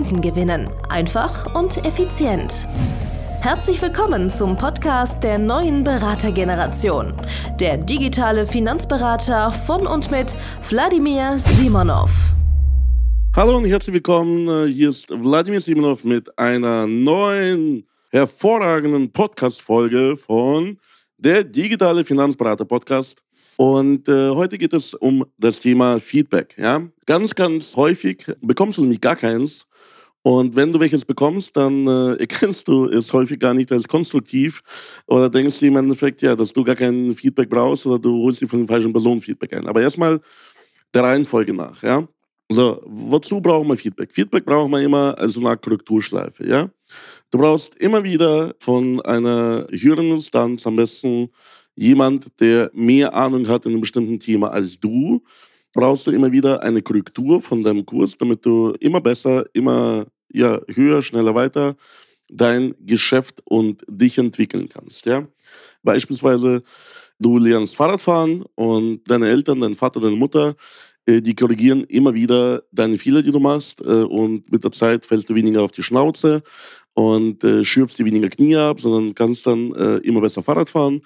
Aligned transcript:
Kunden 0.00 0.22
gewinnen. 0.22 0.70
Einfach 0.88 1.54
und 1.54 1.84
effizient. 1.84 2.66
Herzlich 3.42 3.82
willkommen 3.82 4.30
zum 4.30 4.56
Podcast 4.56 5.22
der 5.22 5.38
neuen 5.38 5.84
Beratergeneration. 5.84 7.12
Der 7.60 7.76
digitale 7.76 8.46
Finanzberater 8.46 9.52
von 9.52 9.86
und 9.86 10.10
mit 10.10 10.34
Wladimir 10.70 11.38
Simonov. 11.38 12.10
Hallo 13.36 13.58
und 13.58 13.66
herzlich 13.66 13.92
willkommen. 13.92 14.68
Hier 14.68 14.88
ist 14.88 15.10
Wladimir 15.10 15.60
Simonov 15.60 16.02
mit 16.02 16.38
einer 16.38 16.86
neuen, 16.86 17.86
hervorragenden 18.08 19.12
Podcast-Folge 19.12 20.16
von 20.16 20.78
der 21.18 21.44
digitale 21.44 22.06
Finanzberater 22.06 22.64
Podcast. 22.64 23.22
Und 23.58 24.08
äh, 24.08 24.30
heute 24.30 24.56
geht 24.56 24.72
es 24.72 24.94
um 24.94 25.26
das 25.36 25.58
Thema 25.58 26.00
Feedback. 26.00 26.56
Ja? 26.56 26.88
Ganz, 27.04 27.34
ganz 27.34 27.76
häufig 27.76 28.24
bekommst 28.40 28.78
du 28.78 28.82
nämlich 28.82 29.02
gar 29.02 29.16
keins 29.16 29.66
und 30.22 30.54
wenn 30.54 30.72
du 30.72 30.80
welches 30.80 31.04
bekommst, 31.04 31.56
dann 31.56 31.86
äh, 31.86 32.14
erkennst 32.20 32.68
du 32.68 32.86
es 32.86 33.12
häufig 33.12 33.38
gar 33.38 33.54
nicht 33.54 33.72
als 33.72 33.88
konstruktiv 33.88 34.62
oder 35.06 35.30
denkst 35.30 35.58
dir 35.58 35.68
im 35.68 35.76
Endeffekt, 35.76 36.22
ja, 36.22 36.36
dass 36.36 36.52
du 36.52 36.62
gar 36.64 36.76
kein 36.76 37.14
Feedback 37.14 37.48
brauchst 37.48 37.86
oder 37.86 37.98
du 37.98 38.22
holst 38.24 38.40
dir 38.40 38.48
von 38.48 38.60
den 38.60 38.68
falschen 38.68 38.92
Personen 38.92 39.20
Feedback 39.20 39.54
ein. 39.54 39.66
Aber 39.66 39.80
erstmal 39.80 40.20
der 40.94 41.04
Reihenfolge 41.04 41.54
nach, 41.54 41.82
ja. 41.82 42.06
So, 42.52 42.82
wozu 42.84 43.40
brauchen 43.40 43.68
wir 43.68 43.76
Feedback? 43.76 44.12
Feedback 44.12 44.44
braucht 44.44 44.70
man 44.70 44.82
immer 44.82 45.16
als 45.16 45.36
eine 45.38 45.56
Korrekturschleife, 45.56 46.48
ja. 46.48 46.68
Du 47.30 47.38
brauchst 47.38 47.76
immer 47.76 48.02
wieder 48.02 48.54
von 48.58 49.00
einer 49.02 49.68
höheren 49.70 50.10
Instanz 50.10 50.66
am 50.66 50.76
besten 50.76 51.30
jemand, 51.76 52.28
der 52.40 52.70
mehr 52.74 53.14
Ahnung 53.14 53.46
hat 53.48 53.64
in 53.66 53.72
einem 53.72 53.80
bestimmten 53.80 54.18
Thema 54.18 54.48
als 54.48 54.80
du, 54.80 55.22
brauchst 55.72 56.06
du 56.06 56.10
immer 56.10 56.32
wieder 56.32 56.62
eine 56.62 56.82
Korrektur 56.82 57.40
von 57.40 57.62
deinem 57.62 57.86
Kurs, 57.86 58.16
damit 58.18 58.44
du 58.44 58.74
immer 58.80 59.00
besser, 59.00 59.44
immer 59.52 60.06
ja, 60.32 60.60
höher, 60.68 61.02
schneller 61.02 61.34
weiter 61.34 61.76
dein 62.32 62.74
Geschäft 62.80 63.42
und 63.44 63.84
dich 63.88 64.18
entwickeln 64.18 64.68
kannst. 64.68 65.06
Ja? 65.06 65.26
Beispielsweise, 65.82 66.62
du 67.18 67.38
lernst 67.38 67.76
Fahrradfahren 67.76 68.44
und 68.54 69.02
deine 69.08 69.28
Eltern, 69.28 69.60
dein 69.60 69.74
Vater, 69.74 70.00
deine 70.00 70.16
Mutter, 70.16 70.54
äh, 71.06 71.20
die 71.20 71.34
korrigieren 71.34 71.84
immer 71.84 72.14
wieder 72.14 72.62
deine 72.72 72.98
Fehler, 72.98 73.22
die 73.22 73.32
du 73.32 73.40
machst 73.40 73.80
äh, 73.80 73.84
und 73.84 74.50
mit 74.50 74.64
der 74.64 74.72
Zeit 74.72 75.04
fällst 75.04 75.28
du 75.28 75.34
weniger 75.34 75.62
auf 75.62 75.72
die 75.72 75.82
Schnauze 75.82 76.42
und 76.94 77.42
äh, 77.44 77.64
schürfst 77.64 77.98
dir 77.98 78.04
weniger 78.04 78.28
Knie 78.28 78.56
ab, 78.56 78.80
sondern 78.80 79.14
kannst 79.14 79.46
dann 79.46 79.72
immer 80.02 80.20
besser 80.20 80.42
Fahrrad 80.42 80.70
fahren, 80.70 81.02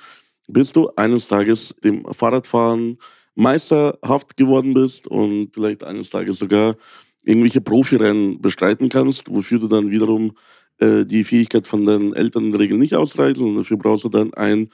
bis 0.49 0.73
du 0.73 0.91
eines 0.97 1.27
Tages 1.29 1.75
dem 1.83 2.05
Fahrradfahren 2.13 2.99
meisterhaft 3.35 4.37
geworden 4.37 4.75
bist 4.75 5.07
und 5.07 5.51
vielleicht 5.53 5.85
eines 5.85 6.11
Tages 6.11 6.39
sogar 6.39 6.77
irgendwelche 7.25 7.61
Profirennen 7.61 8.41
bestreiten 8.41 8.89
kannst, 8.89 9.31
wofür 9.31 9.59
du 9.59 9.69
dann 9.69 9.91
wiederum 9.91 10.33
äh, 10.79 11.05
die 11.05 11.25
Fähigkeit 11.25 11.67
von 11.67 11.85
deinen 11.85 12.15
Eltern 12.15 12.47
in 12.47 12.53
der 12.53 12.61
Regel 12.61 12.79
nicht 12.79 12.95
ausreicht, 12.95 13.39
und 13.39 13.57
dafür 13.57 13.77
brauchst 13.77 14.05
du 14.05 14.09
dann 14.09 14.35
einen 14.35 14.71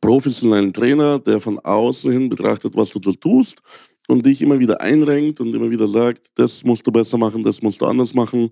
professionellen 0.00 0.72
Trainer, 0.72 1.18
der 1.18 1.40
von 1.40 1.58
außen 1.58 2.12
hin 2.12 2.28
betrachtet, 2.28 2.76
was 2.76 2.90
du 2.90 2.98
da 2.98 3.12
tust 3.12 3.60
und 4.08 4.26
dich 4.26 4.42
immer 4.42 4.58
wieder 4.58 4.80
einrenkt 4.80 5.40
und 5.40 5.54
immer 5.54 5.70
wieder 5.70 5.88
sagt, 5.88 6.30
das 6.34 6.62
musst 6.64 6.86
du 6.86 6.92
besser 6.92 7.18
machen, 7.18 7.42
das 7.42 7.62
musst 7.62 7.80
du 7.80 7.86
anders 7.86 8.14
machen, 8.14 8.50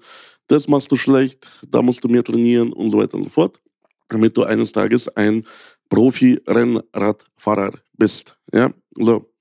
das 0.48 0.69
machst 0.69 0.91
du 0.91 0.97
schlecht, 0.97 1.48
da 1.69 1.82
musst 1.82 2.03
du 2.03 2.09
mehr 2.09 2.25
trainieren 2.25 2.72
und 2.72 2.91
so 2.91 2.98
weiter 2.98 3.16
und 3.16 3.25
so 3.25 3.31
fort, 3.31 3.60
damit 4.09 4.37
du 4.37 4.44
eines 4.44 4.72
Tages 4.72 5.09
ein 5.16 5.44
Profi-Rennradfahrer 5.91 7.72
bist. 7.97 8.37
Ja, 8.53 8.72
so. 8.97 9.33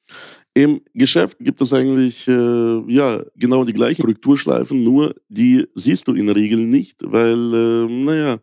Im 0.55 0.81
Geschäft 0.93 1.37
gibt 1.39 1.61
es 1.61 1.73
eigentlich 1.73 2.27
äh, 2.27 2.93
ja, 2.93 3.23
genau 3.35 3.63
die 3.63 3.73
gleichen 3.73 4.03
Korrekturschleifen, 4.03 4.83
nur 4.83 5.15
die 5.27 5.65
siehst 5.73 6.07
du 6.07 6.13
in 6.13 6.27
der 6.27 6.35
Regel 6.35 6.59
nicht, 6.59 6.97
weil, 7.01 7.53
äh, 7.53 7.87
naja, 7.87 8.39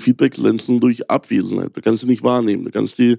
Feedback 0.00 0.34
glänzen 0.34 0.78
durch 0.80 1.10
Abwesenheit. 1.10 1.76
Du 1.76 1.80
kannst 1.80 2.02
sie 2.02 2.06
nicht 2.06 2.22
wahrnehmen, 2.22 2.64
du 2.64 2.70
kannst 2.70 2.98
die 2.98 3.16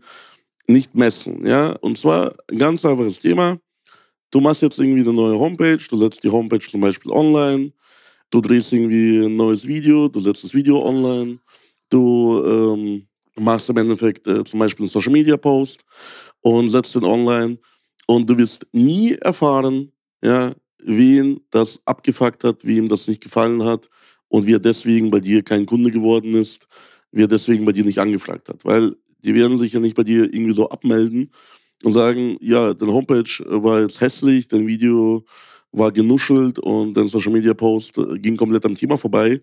nicht 0.68 0.96
messen. 0.96 1.46
Ja? 1.46 1.72
Und 1.82 1.98
zwar 1.98 2.36
ein 2.50 2.58
ganz 2.58 2.86
einfaches 2.86 3.20
Thema. 3.20 3.58
Du 4.32 4.40
machst 4.40 4.62
jetzt 4.62 4.80
irgendwie 4.80 5.02
eine 5.02 5.14
neue 5.14 5.38
Homepage, 5.38 5.80
du 5.90 5.98
setzt 5.98 6.24
die 6.24 6.30
Homepage 6.30 6.60
zum 6.60 6.82
Beispiel 6.82 7.12
online, 7.12 7.74
du 8.30 8.42
drehst 8.42 8.72
irgendwie 8.72 9.26
ein 9.26 9.36
neues 9.36 9.66
Video, 9.66 10.08
du 10.08 10.20
setzt 10.20 10.44
das 10.44 10.54
Video 10.54 10.86
online, 10.86 11.40
du 11.90 12.44
ähm, 12.46 13.08
machst 13.40 13.70
im 13.70 13.78
Endeffekt 13.78 14.28
äh, 14.28 14.44
zum 14.44 14.60
Beispiel 14.60 14.84
einen 14.84 14.92
Social 14.92 15.12
Media 15.12 15.36
Post 15.36 15.84
und 16.42 16.70
setzt 16.70 16.94
den 16.94 17.06
online 17.06 17.58
und 18.10 18.28
du 18.28 18.40
wirst 18.40 18.66
nie 18.72 19.14
erfahren, 19.14 19.92
ja, 20.24 20.56
wen 20.84 21.42
das 21.52 21.80
abgefuckt 21.86 22.44
hat, 22.44 22.66
wem 22.66 22.90
das 22.90 23.08
nicht 23.08 23.22
gefallen 23.22 23.64
hat 23.64 23.88
und 24.30 24.48
wer 24.48 24.58
deswegen 24.58 25.12
bei 25.12 25.20
dir 25.20 25.44
kein 25.44 25.68
Kunde 25.68 25.92
geworden 25.92 26.34
ist, 26.34 26.68
wer 27.12 27.28
deswegen 27.28 27.66
bei 27.66 27.72
dir 27.72 27.84
nicht 27.84 28.00
angefragt 28.00 28.50
hat. 28.50 28.66
Weil 28.66 28.96
die 29.20 29.36
werden 29.36 29.60
sich 29.60 29.74
ja 29.74 29.80
nicht 29.80 29.96
bei 29.96 30.02
dir 30.02 30.24
irgendwie 30.24 30.56
so 30.56 30.70
abmelden 30.70 31.30
und 31.84 31.92
sagen, 31.92 32.38
ja, 32.42 32.74
deine 32.74 32.94
Homepage 32.94 33.46
war 33.46 33.82
jetzt 33.82 34.02
hässlich, 34.02 34.48
dein 34.48 34.66
Video 34.66 35.24
war 35.72 35.92
genuschelt 35.92 36.58
und 36.58 36.96
dein 36.96 37.10
Social 37.10 37.32
Media 37.32 37.54
Post 37.54 37.94
ging 38.16 38.38
komplett 38.38 38.66
am 38.66 38.74
Thema 38.74 38.98
vorbei. 38.98 39.40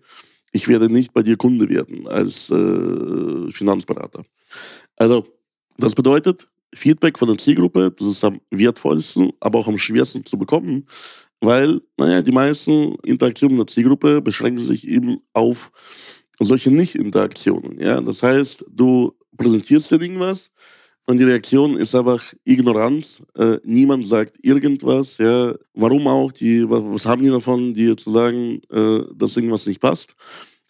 Ich 0.51 0.67
werde 0.67 0.89
nicht 0.89 1.13
bei 1.13 1.23
dir 1.23 1.37
Kunde 1.37 1.69
werden 1.69 2.05
als 2.05 2.49
äh, 2.49 3.49
Finanzberater. 3.49 4.25
Also, 4.97 5.25
das 5.77 5.95
bedeutet, 5.95 6.49
Feedback 6.73 7.17
von 7.17 7.29
der 7.29 7.37
Zielgruppe, 7.37 7.91
das 7.97 8.07
ist 8.07 8.23
am 8.23 8.41
wertvollsten, 8.51 9.31
aber 9.39 9.59
auch 9.59 9.67
am 9.67 9.77
schwersten 9.77 10.25
zu 10.25 10.37
bekommen, 10.37 10.85
weil, 11.39 11.81
naja, 11.97 12.21
die 12.21 12.31
meisten 12.31 12.95
Interaktionen 13.03 13.57
der 13.57 13.67
Zielgruppe 13.67 14.21
beschränken 14.21 14.63
sich 14.63 14.87
eben 14.87 15.19
auf 15.33 15.71
solche 16.39 16.71
Nicht-Interaktionen. 16.71 17.79
Ja? 17.79 18.01
Das 18.01 18.23
heißt, 18.23 18.65
du 18.69 19.13
präsentierst 19.37 19.91
dir 19.91 20.01
irgendwas 20.01 20.49
und 21.05 21.17
die 21.17 21.23
Reaktion 21.23 21.77
ist 21.77 21.95
einfach 21.95 22.33
ignorant. 22.43 23.21
Äh, 23.35 23.57
niemand 23.63 24.07
sagt 24.07 24.37
irgendwas. 24.41 25.17
Ja? 25.17 25.55
Warum 25.73 26.07
auch? 26.07 26.31
Die, 26.31 26.69
was, 26.69 26.83
was 26.83 27.05
haben 27.05 27.23
die 27.23 27.29
davon, 27.29 27.73
dir 27.73 27.95
zu 27.97 28.11
sagen, 28.11 28.61
äh, 28.71 29.03
dass 29.15 29.37
irgendwas 29.37 29.65
nicht 29.65 29.79
passt? 29.79 30.15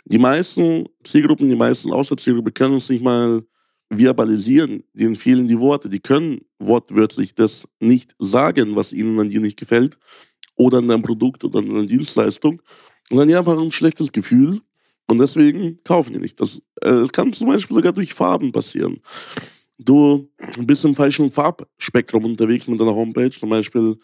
Die 0.05 0.19
meisten 0.19 0.85
Zielgruppen, 1.03 1.49
die 1.49 1.55
meisten 1.55 1.91
außer 1.91 2.15
Zielgruppe 2.15 2.51
können 2.51 2.75
es 2.75 2.89
nicht 2.89 3.03
mal 3.03 3.41
verbalisieren, 3.89 4.83
denen 4.93 5.15
fehlen 5.15 5.47
die 5.47 5.59
Worte. 5.59 5.89
Die 5.89 5.99
können 5.99 6.41
wortwörtlich 6.59 7.35
das 7.35 7.67
nicht 7.79 8.15
sagen, 8.19 8.75
was 8.75 8.93
ihnen 8.93 9.19
an 9.19 9.29
dir 9.29 9.39
nicht 9.39 9.57
gefällt 9.57 9.97
oder 10.55 10.79
an 10.79 10.87
deinem 10.87 11.03
Produkt 11.03 11.43
oder 11.43 11.59
an 11.59 11.67
deiner 11.67 11.85
Dienstleistung. 11.85 12.61
Und 13.09 13.17
dann 13.17 13.19
haben 13.19 13.27
die 13.29 13.35
einfach 13.35 13.57
ein 13.57 13.71
schlechtes 13.71 14.11
Gefühl 14.11 14.61
und 15.07 15.19
deswegen 15.19 15.79
kaufen 15.83 16.13
die 16.13 16.19
nicht. 16.19 16.39
Das, 16.39 16.57
äh, 16.81 16.91
das 16.91 17.11
kann 17.11 17.31
zum 17.31 17.47
Beispiel 17.47 17.75
sogar 17.75 17.93
durch 17.93 18.13
Farben 18.13 18.51
passieren. 18.51 18.99
Du 19.79 20.29
bist 20.59 20.83
im 20.83 20.95
falschen 20.95 21.31
Farbspektrum 21.31 22.25
unterwegs 22.25 22.67
mit 22.67 22.79
deiner 22.79 22.95
Homepage. 22.95 23.29
Zum 23.29 23.49
Beispiel, 23.49 23.97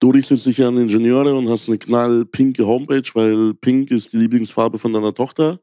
du 0.00 0.10
richtest 0.10 0.46
dich 0.46 0.62
an 0.64 0.78
Ingenieure 0.78 1.34
und 1.34 1.48
hast 1.48 1.68
eine 1.68 1.78
knallpinke 1.78 2.66
Homepage, 2.66 3.08
weil 3.14 3.54
pink 3.54 3.90
ist 3.90 4.12
die 4.12 4.16
Lieblingsfarbe 4.16 4.78
von 4.78 4.92
deiner 4.92 5.14
Tochter 5.14 5.60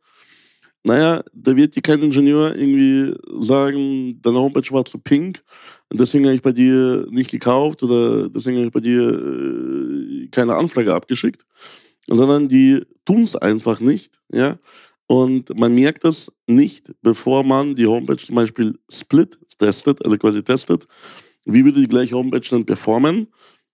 naja, 0.83 1.23
da 1.33 1.55
wird 1.55 1.75
dir 1.75 1.81
kein 1.81 2.01
Ingenieur 2.01 2.55
irgendwie 2.55 3.13
sagen, 3.39 4.21
deine 4.21 4.39
Homepage 4.39 4.71
war 4.71 4.85
zu 4.85 4.97
pink 4.97 5.43
und 5.89 5.99
deswegen 5.99 6.25
habe 6.25 6.35
ich 6.35 6.41
bei 6.41 6.53
dir 6.53 7.05
nicht 7.09 7.31
gekauft 7.31 7.83
oder 7.83 8.29
deswegen 8.29 8.57
habe 8.57 8.67
ich 8.67 8.73
bei 8.73 8.79
dir 8.79 9.01
äh, 9.09 10.27
keine 10.29 10.55
Anfrage 10.55 10.93
abgeschickt, 10.93 11.45
sondern 12.07 12.47
die 12.47 12.81
tun 13.05 13.23
es 13.23 13.35
einfach 13.35 13.79
nicht, 13.79 14.21
ja. 14.31 14.57
Und 15.07 15.57
man 15.57 15.73
merkt 15.73 16.03
das 16.03 16.31
nicht, 16.45 16.91
bevor 17.01 17.43
man 17.43 17.73
die 17.73 17.87
Homepage 17.87 18.17
zum 18.17 18.35
Beispiel 18.35 18.77
split 18.89 19.39
testet, 19.57 20.05
also 20.05 20.15
quasi 20.17 20.43
testet. 20.43 20.85
Wie 21.45 21.65
würde 21.65 21.81
die 21.81 21.87
gleiche 21.87 22.15
Homepage 22.15 22.47
dann 22.47 22.63
performen 22.63 23.27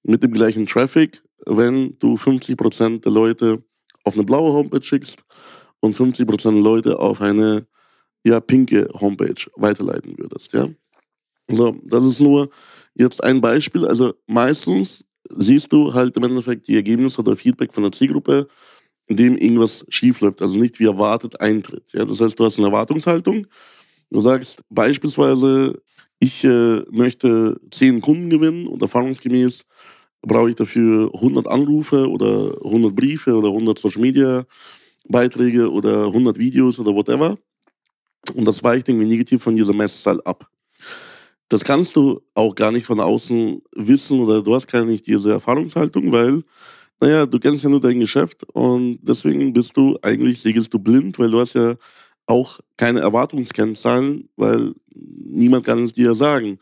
mit 0.03 0.23
dem 0.23 0.31
gleichen 0.31 0.65
Traffic, 0.65 1.21
wenn 1.45 1.99
du 1.99 2.15
50% 2.15 3.01
der 3.01 3.11
Leute 3.11 3.61
auf 4.05 4.13
eine 4.13 4.23
blaue 4.23 4.53
Homepage 4.53 4.81
schickst 4.81 5.25
und 5.85 5.95
50% 5.95 6.61
Leute 6.61 6.99
auf 6.99 7.21
eine 7.21 7.67
ja, 8.25 8.39
pinke 8.39 8.89
Homepage 8.99 9.49
weiterleiten 9.55 10.17
würdest. 10.17 10.53
Ja? 10.53 10.69
So, 11.47 11.77
das 11.83 12.03
ist 12.03 12.19
nur 12.19 12.49
jetzt 12.95 13.23
ein 13.23 13.41
Beispiel. 13.41 13.85
Also 13.85 14.13
meistens 14.25 15.03
siehst 15.29 15.71
du 15.71 15.93
halt 15.93 16.17
im 16.17 16.23
Endeffekt 16.23 16.67
die 16.67 16.75
Ergebnisse 16.75 17.21
oder 17.21 17.35
Feedback 17.35 17.73
von 17.73 17.83
der 17.83 17.91
Zielgruppe 17.91 18.47
in 19.07 19.17
dem 19.17 19.37
irgendwas 19.37 19.85
schiefläuft, 19.89 20.41
also 20.41 20.57
nicht 20.59 20.79
wie 20.79 20.85
erwartet 20.85 21.39
eintritt. 21.39 21.93
Ja, 21.93 22.05
das 22.05 22.19
heißt, 22.19 22.39
du 22.39 22.45
hast 22.45 22.57
eine 22.57 22.67
Erwartungshaltung. 22.67 23.45
Du 24.09 24.21
sagst 24.21 24.61
beispielsweise, 24.69 25.79
ich 26.19 26.43
äh, 26.43 26.81
möchte 26.89 27.59
zehn 27.71 28.01
Kunden 28.01 28.29
gewinnen 28.29 28.67
und 28.67 28.81
erfahrungsgemäß 28.81 29.65
brauche 30.21 30.49
ich 30.49 30.55
dafür 30.55 31.11
100 31.13 31.47
Anrufe 31.47 32.09
oder 32.09 32.55
100 32.63 32.95
Briefe 32.95 33.35
oder 33.35 33.49
100 33.49 33.77
Social 33.77 34.01
Media 34.01 34.45
Beiträge 35.07 35.71
oder 35.71 36.05
100 36.05 36.37
Videos 36.37 36.79
oder 36.79 36.93
whatever. 36.93 37.37
Und 38.33 38.45
das 38.45 38.63
weicht 38.63 38.89
irgendwie 38.89 39.07
negativ 39.07 39.43
von 39.43 39.55
dieser 39.55 39.73
Messzahl 39.73 40.19
ab. 40.23 40.49
Das 41.49 41.63
kannst 41.63 41.95
du 41.95 42.21
auch 42.33 42.55
gar 42.55 42.71
nicht 42.71 42.85
von 42.85 42.99
außen 42.99 43.61
wissen 43.75 44.19
oder 44.19 44.41
du 44.41 44.55
hast 44.55 44.67
gar 44.67 44.83
nicht 44.83 45.05
diese 45.05 45.31
Erfahrungshaltung, 45.31 46.11
weil, 46.11 46.41
naja, 46.99 47.27
du 47.27 47.39
kennst 47.39 47.63
ja 47.63 47.69
nur 47.69 47.81
dein 47.81 47.99
Geschäft 47.99 48.43
und 48.53 48.97
deswegen 49.03 49.53
bist 49.53 49.77
du 49.77 49.97
eigentlich, 50.01 50.41
segelst 50.41 50.73
du 50.73 50.79
blind, 50.79 51.19
weil 51.19 51.29
du 51.29 51.39
hast 51.39 51.53
ja 51.53 51.75
auch 52.25 52.59
keine 52.77 53.01
Erwartungskennzahlen, 53.01 54.27
weil 54.35 54.73
niemand 54.95 55.65
kann 55.65 55.83
es 55.83 55.93
dir 55.93 56.15
sagen. 56.15 56.57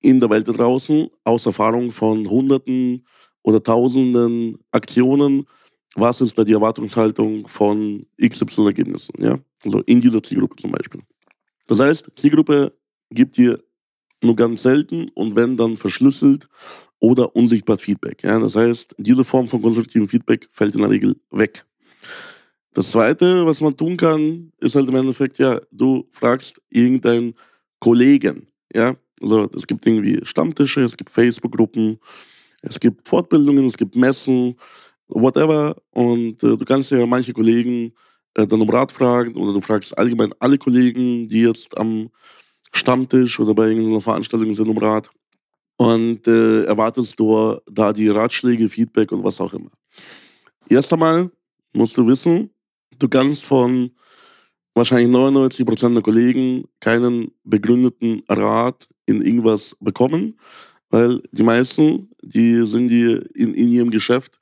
In 0.00 0.18
der 0.18 0.30
Welt 0.30 0.48
draußen, 0.48 1.08
aus 1.24 1.44
Erfahrung 1.46 1.92
von 1.92 2.28
Hunderten 2.28 3.06
oder 3.42 3.62
Tausenden 3.62 4.58
Aktionen, 4.70 5.46
was 5.94 6.20
ist 6.20 6.38
da 6.38 6.44
die 6.44 6.52
Erwartungshaltung 6.52 7.46
von 7.48 8.06
XY-Ergebnissen, 8.20 9.14
ja? 9.18 9.38
Also 9.64 9.80
in 9.80 10.00
dieser 10.00 10.22
Zielgruppe 10.22 10.56
zum 10.56 10.72
Beispiel. 10.72 11.02
Das 11.66 11.80
heißt, 11.80 12.10
Zielgruppe 12.16 12.74
gibt 13.10 13.36
dir 13.36 13.62
nur 14.22 14.36
ganz 14.36 14.62
selten 14.62 15.08
und 15.14 15.36
wenn 15.36 15.56
dann 15.56 15.76
verschlüsselt 15.76 16.48
oder 16.98 17.34
unsichtbar 17.34 17.78
Feedback. 17.78 18.22
Ja? 18.22 18.38
Das 18.38 18.56
heißt, 18.56 18.94
diese 18.98 19.24
Form 19.24 19.48
von 19.48 19.62
konstruktivem 19.62 20.08
Feedback 20.08 20.48
fällt 20.52 20.74
in 20.74 20.80
der 20.80 20.90
Regel 20.90 21.16
weg. 21.30 21.66
Das 22.74 22.90
zweite, 22.90 23.44
was 23.44 23.60
man 23.60 23.76
tun 23.76 23.96
kann, 23.96 24.52
ist 24.58 24.74
halt 24.74 24.88
im 24.88 24.94
Endeffekt, 24.94 25.38
ja, 25.38 25.60
du 25.70 26.08
fragst 26.12 26.62
irgendeinen 26.70 27.34
Kollegen, 27.80 28.46
ja, 28.74 28.96
also 29.20 29.50
es 29.54 29.66
gibt 29.66 29.86
irgendwie 29.86 30.20
Stammtische, 30.24 30.80
es 30.80 30.96
gibt 30.96 31.10
Facebook-Gruppen, 31.10 31.98
es 32.62 32.80
gibt 32.80 33.06
Fortbildungen, 33.06 33.66
es 33.66 33.76
gibt 33.76 33.94
Messen, 33.94 34.56
whatever. 35.14 35.76
Und 35.90 36.42
äh, 36.42 36.56
du 36.56 36.64
kannst 36.64 36.90
ja 36.90 37.06
manche 37.06 37.32
Kollegen 37.32 37.92
äh, 38.34 38.46
dann 38.46 38.60
um 38.60 38.70
Rat 38.70 38.92
fragen 38.92 39.34
oder 39.36 39.52
du 39.52 39.60
fragst 39.60 39.96
allgemein 39.96 40.32
alle 40.38 40.58
Kollegen, 40.58 41.28
die 41.28 41.42
jetzt 41.42 41.76
am 41.76 42.10
Stammtisch 42.74 43.38
oder 43.38 43.54
bei 43.54 43.68
irgendeiner 43.68 44.00
Veranstaltung 44.00 44.54
sind 44.54 44.68
um 44.68 44.78
Rat. 44.78 45.10
Und 45.76 46.26
äh, 46.26 46.64
erwartest 46.64 47.18
du 47.18 47.56
da 47.70 47.92
die 47.92 48.08
Ratschläge, 48.08 48.68
Feedback 48.68 49.12
und 49.12 49.24
was 49.24 49.40
auch 49.40 49.52
immer. 49.52 49.70
Erst 50.68 50.92
einmal 50.92 51.30
musst 51.72 51.96
du 51.96 52.06
wissen, 52.06 52.50
du 52.98 53.08
kannst 53.08 53.44
von 53.44 53.90
wahrscheinlich 54.74 55.08
99 55.08 55.66
der 55.66 56.02
Kollegen 56.02 56.64
keinen 56.80 57.32
begründeten 57.44 58.22
Rat 58.28 58.88
in 59.06 59.22
irgendwas 59.22 59.76
bekommen, 59.80 60.38
weil 60.90 61.20
die 61.32 61.42
meisten, 61.42 62.10
die 62.22 62.64
sind 62.66 62.88
dir 62.88 63.24
in, 63.34 63.54
in 63.54 63.68
ihrem 63.68 63.90
Geschäft 63.90 64.38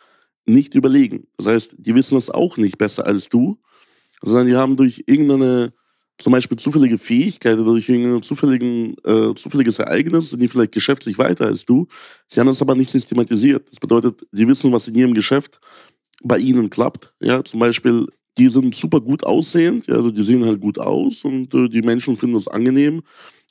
nicht 0.51 0.75
überlegen. 0.75 1.27
Das 1.37 1.47
heißt, 1.47 1.77
die 1.79 1.95
wissen 1.95 2.15
das 2.15 2.31
auch 2.31 2.57
nicht 2.57 2.79
besser 2.79 3.07
als 3.07 3.29
du, 3.29 3.59
sondern 4.23 4.47
die 4.47 4.57
haben 4.57 4.77
durch 4.77 5.05
irgendeine 5.07 5.73
zum 6.21 6.33
Beispiel 6.33 6.59
zufällige 6.59 6.99
Fähigkeit 6.99 7.55
oder 7.59 7.73
durch 7.73 7.89
irgendein 7.89 8.23
zufälligen, 8.23 8.95
äh, 9.05 9.35
zufälliges 9.35 9.79
Ereignis 9.79 10.31
sind 10.31 10.41
die 10.43 10.49
vielleicht 10.49 10.73
geschäftlich 10.73 11.19
weiter 11.19 11.47
als 11.47 11.65
du. 11.65 11.87
Sie 12.29 12.39
haben 12.39 12.47
das 12.47 12.61
aber 12.61 12.75
nicht 12.75 12.91
systematisiert. 12.91 13.69
Das 13.71 13.81
bedeutet, 13.81 14.27
die 14.31 14.47
wissen, 14.47 14.71
was 14.71 14.87
in 14.87 14.95
ihrem 14.95 15.15
Geschäft 15.15 15.61
bei 16.23 16.39
ihnen 16.39 16.69
klappt. 16.69 17.15
Ja, 17.21 17.43
zum 17.43 17.61
Beispiel, 17.61 18.07
die 18.37 18.51
sind 18.51 18.75
super 18.75 19.01
gut 19.01 19.25
aussehend, 19.25 19.87
ja, 19.87 19.95
also 19.95 20.11
die 20.11 20.23
sehen 20.23 20.45
halt 20.45 20.61
gut 20.61 20.79
aus 20.79 21.25
und 21.25 21.55
äh, 21.55 21.69
die 21.69 21.83
Menschen 21.83 22.17
finden 22.17 22.35
das 22.35 22.49
angenehm. 22.49 23.03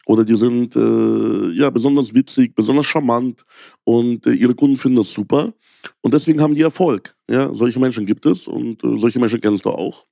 Oder 0.09 0.25
die 0.25 0.35
sind 0.35 0.75
äh, 0.75 1.51
ja 1.51 1.69
besonders 1.69 2.15
witzig, 2.15 2.55
besonders 2.55 2.87
charmant 2.87 3.45
und 3.83 4.25
äh, 4.25 4.31
ihre 4.31 4.55
Kunden 4.55 4.75
finden 4.75 4.97
das 4.97 5.11
super. 5.11 5.53
Und 6.01 6.15
deswegen 6.15 6.41
haben 6.41 6.55
die 6.55 6.63
Erfolg. 6.63 7.15
Ja, 7.29 7.53
solche 7.53 7.79
Menschen 7.79 8.07
gibt 8.07 8.25
es 8.25 8.47
und 8.47 8.83
äh, 8.83 8.99
solche 8.99 9.19
Menschen 9.19 9.39
kennst 9.39 9.65
du 9.65 9.69
auch. 9.69 10.07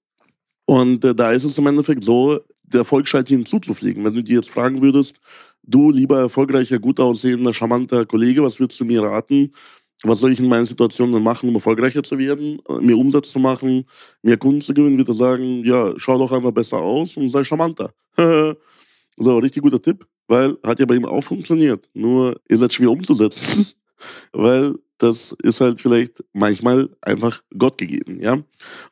Und 0.65 1.03
äh, 1.03 1.15
da 1.15 1.31
ist 1.31 1.45
es 1.45 1.57
im 1.57 1.65
Endeffekt 1.65 2.03
so, 2.03 2.39
der 2.61 2.81
Erfolg 2.81 3.07
scheint 3.07 3.31
ihnen 3.31 3.47
zuzufliegen. 3.47 4.03
Wenn 4.03 4.13
du 4.13 4.21
dir 4.21 4.35
jetzt 4.35 4.51
fragen 4.51 4.83
würdest, 4.83 5.19
du 5.63 5.89
lieber 5.89 6.19
erfolgreicher, 6.19 6.77
gut 6.77 6.99
aussehender, 6.99 7.51
charmanter 7.51 8.05
Kollege, 8.05 8.43
was 8.43 8.59
würdest 8.59 8.79
du 8.79 8.85
mir 8.85 9.01
raten? 9.01 9.51
Was 10.03 10.19
soll 10.19 10.31
ich 10.31 10.39
in 10.39 10.47
meinen 10.47 10.67
Situationen 10.67 11.23
machen, 11.23 11.49
um 11.49 11.55
erfolgreicher 11.55 12.03
zu 12.03 12.19
werden, 12.19 12.61
mehr 12.81 12.99
Umsatz 12.99 13.31
zu 13.31 13.39
machen, 13.39 13.85
mehr 14.21 14.37
Kunden 14.37 14.61
zu 14.61 14.75
gewinnen? 14.75 14.99
Wird 14.99 15.07
er 15.07 15.15
sagen, 15.15 15.63
ja, 15.65 15.91
schau 15.97 16.19
doch 16.19 16.31
einfach 16.31 16.51
besser 16.51 16.77
aus 16.77 17.17
und 17.17 17.29
sei 17.29 17.43
charmanter. 17.43 17.95
so, 19.17 19.37
richtig 19.39 19.63
guter 19.63 19.81
Tipp, 19.81 20.05
weil 20.27 20.57
hat 20.63 20.79
ja 20.79 20.85
bei 20.85 20.95
ihm 20.95 21.05
auch 21.05 21.23
funktioniert. 21.23 21.89
Nur 21.93 22.39
ist 22.45 22.61
halt 22.61 22.73
schwer 22.73 22.91
umzusetzen, 22.91 23.65
weil 24.31 24.75
das 24.99 25.35
ist 25.43 25.61
halt 25.61 25.79
vielleicht 25.79 26.23
manchmal 26.33 26.89
einfach 27.01 27.41
Gott 27.57 27.77
gegeben, 27.77 28.19
ja. 28.19 28.41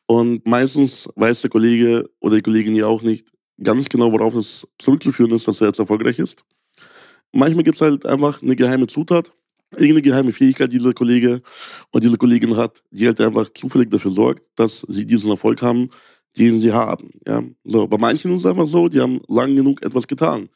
Und 0.06 0.46
meistens 0.46 1.08
weiß 1.16 1.42
der 1.42 1.50
Kollege 1.50 2.10
oder 2.20 2.36
die 2.36 2.42
Kollegin 2.42 2.74
ja 2.74 2.86
auch 2.86 3.02
nicht 3.02 3.28
ganz 3.62 3.88
genau, 3.88 4.12
worauf 4.12 4.34
es 4.34 4.66
zurückzuführen 4.78 5.32
ist, 5.32 5.48
dass 5.48 5.60
er 5.60 5.68
jetzt 5.68 5.78
erfolgreich 5.78 6.18
ist. 6.18 6.44
Manchmal 7.32 7.64
gibt 7.64 7.76
es 7.76 7.82
halt 7.82 8.06
einfach 8.06 8.42
eine 8.42 8.56
geheime 8.56 8.86
Zutat, 8.86 9.32
irgendeine 9.72 10.02
geheime 10.02 10.32
Fähigkeit, 10.32 10.72
die 10.72 10.78
dieser 10.78 10.94
Kollege 10.94 11.42
oder 11.92 12.00
diese 12.00 12.18
Kollegin 12.18 12.56
hat, 12.56 12.82
die 12.90 13.06
halt 13.06 13.20
einfach 13.20 13.48
zufällig 13.52 13.90
dafür 13.90 14.10
sorgt, 14.10 14.42
dass 14.56 14.82
sie 14.88 15.06
diesen 15.06 15.30
Erfolg 15.30 15.62
haben, 15.62 15.90
den 16.38 16.58
sie 16.58 16.72
haben. 16.72 17.10
Ja? 17.26 17.42
So, 17.64 17.86
bei 17.86 17.98
manchen 17.98 18.32
ist 18.32 18.40
es 18.40 18.46
einfach 18.46 18.66
so, 18.66 18.88
die 18.88 19.00
haben 19.00 19.20
lang 19.28 19.56
genug 19.56 19.84
etwas 19.84 20.06
getan. 20.06 20.48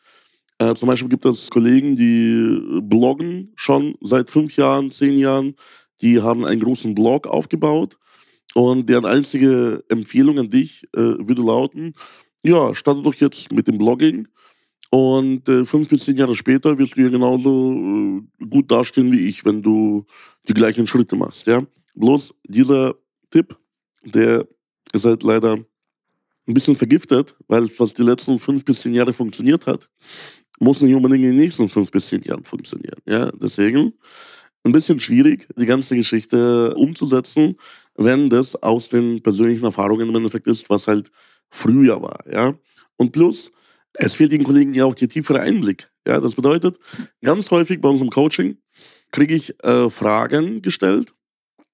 Äh, 0.58 0.74
zum 0.74 0.88
Beispiel 0.88 1.08
gibt 1.08 1.24
es 1.24 1.50
Kollegen, 1.50 1.96
die 1.96 2.80
bloggen 2.82 3.52
schon 3.56 3.94
seit 4.00 4.30
fünf 4.30 4.56
Jahren, 4.56 4.90
zehn 4.90 5.18
Jahren. 5.18 5.54
Die 6.02 6.20
haben 6.20 6.44
einen 6.44 6.60
großen 6.60 6.94
Blog 6.94 7.26
aufgebaut 7.26 7.98
und 8.54 8.88
deren 8.88 9.06
einzige 9.06 9.84
Empfehlung 9.88 10.38
an 10.38 10.50
dich 10.50 10.84
äh, 10.94 11.00
würde 11.00 11.42
lauten, 11.42 11.94
ja, 12.42 12.74
starte 12.74 13.02
doch 13.02 13.14
jetzt 13.14 13.52
mit 13.52 13.68
dem 13.68 13.78
Blogging 13.78 14.28
und 14.90 15.48
äh, 15.48 15.64
fünf 15.64 15.88
bis 15.88 16.04
zehn 16.04 16.16
Jahre 16.16 16.34
später 16.34 16.78
wirst 16.78 16.96
du 16.96 17.02
ja 17.02 17.08
genauso 17.08 17.72
äh, 17.72 18.46
gut 18.46 18.70
dastehen 18.70 19.12
wie 19.12 19.28
ich, 19.28 19.44
wenn 19.44 19.62
du 19.62 20.04
die 20.48 20.54
gleichen 20.54 20.86
Schritte 20.86 21.16
machst. 21.16 21.46
Ja? 21.46 21.62
Bloß 21.94 22.34
dieser 22.46 22.96
Tipp, 23.30 23.56
der 24.04 24.46
ist 24.92 25.04
halt 25.04 25.22
leider 25.22 25.58
ein 26.46 26.54
bisschen 26.54 26.76
vergiftet, 26.76 27.36
weil 27.48 27.68
was 27.78 27.92
die 27.92 28.02
letzten 28.02 28.38
fünf 28.38 28.64
bis 28.64 28.82
zehn 28.82 28.94
Jahre 28.94 29.12
funktioniert 29.12 29.66
hat, 29.66 29.88
muss 30.58 30.80
nicht 30.80 30.94
unbedingt 30.94 31.24
in 31.24 31.30
den 31.30 31.36
nächsten 31.36 31.68
fünf 31.68 31.90
bis 31.90 32.08
zehn 32.08 32.22
Jahren 32.22 32.44
funktionieren. 32.44 33.00
Ja, 33.06 33.30
deswegen 33.32 33.94
ein 34.64 34.72
bisschen 34.72 35.00
schwierig, 35.00 35.48
die 35.56 35.66
ganze 35.66 35.96
Geschichte 35.96 36.74
umzusetzen, 36.74 37.56
wenn 37.96 38.28
das 38.28 38.54
aus 38.62 38.88
den 38.88 39.22
persönlichen 39.22 39.64
Erfahrungen 39.64 40.08
im 40.08 40.16
Endeffekt 40.16 40.46
ist, 40.46 40.68
was 40.68 40.86
halt 40.86 41.10
früher 41.50 42.02
war. 42.02 42.24
Ja, 42.30 42.54
und 42.96 43.12
plus, 43.12 43.50
es 43.94 44.14
fehlt 44.14 44.32
den 44.32 44.44
Kollegen 44.44 44.74
ja 44.74 44.84
auch 44.84 44.94
der 44.94 45.08
tiefere 45.08 45.40
Einblick. 45.40 45.90
Ja, 46.06 46.20
das 46.20 46.34
bedeutet, 46.34 46.78
ganz 47.22 47.50
häufig 47.50 47.80
bei 47.80 47.88
unserem 47.88 48.10
Coaching 48.10 48.58
kriege 49.12 49.34
ich 49.34 49.54
äh, 49.64 49.90
Fragen 49.90 50.62
gestellt, 50.62 51.14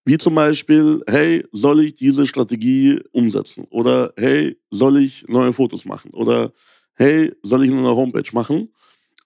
wie 0.06 0.18
zum 0.18 0.36
Beispiel, 0.36 1.02
hey, 1.08 1.44
soll 1.50 1.84
ich 1.84 1.96
diese 1.96 2.28
Strategie 2.28 3.00
umsetzen? 3.10 3.66
Oder 3.70 4.12
hey, 4.16 4.56
soll 4.70 4.98
ich 4.98 5.26
neue 5.26 5.52
Fotos 5.52 5.84
machen? 5.84 6.12
Oder 6.12 6.52
hey, 6.94 7.32
soll 7.42 7.64
ich 7.64 7.72
eine 7.72 7.94
Homepage 7.94 8.30
machen? 8.32 8.72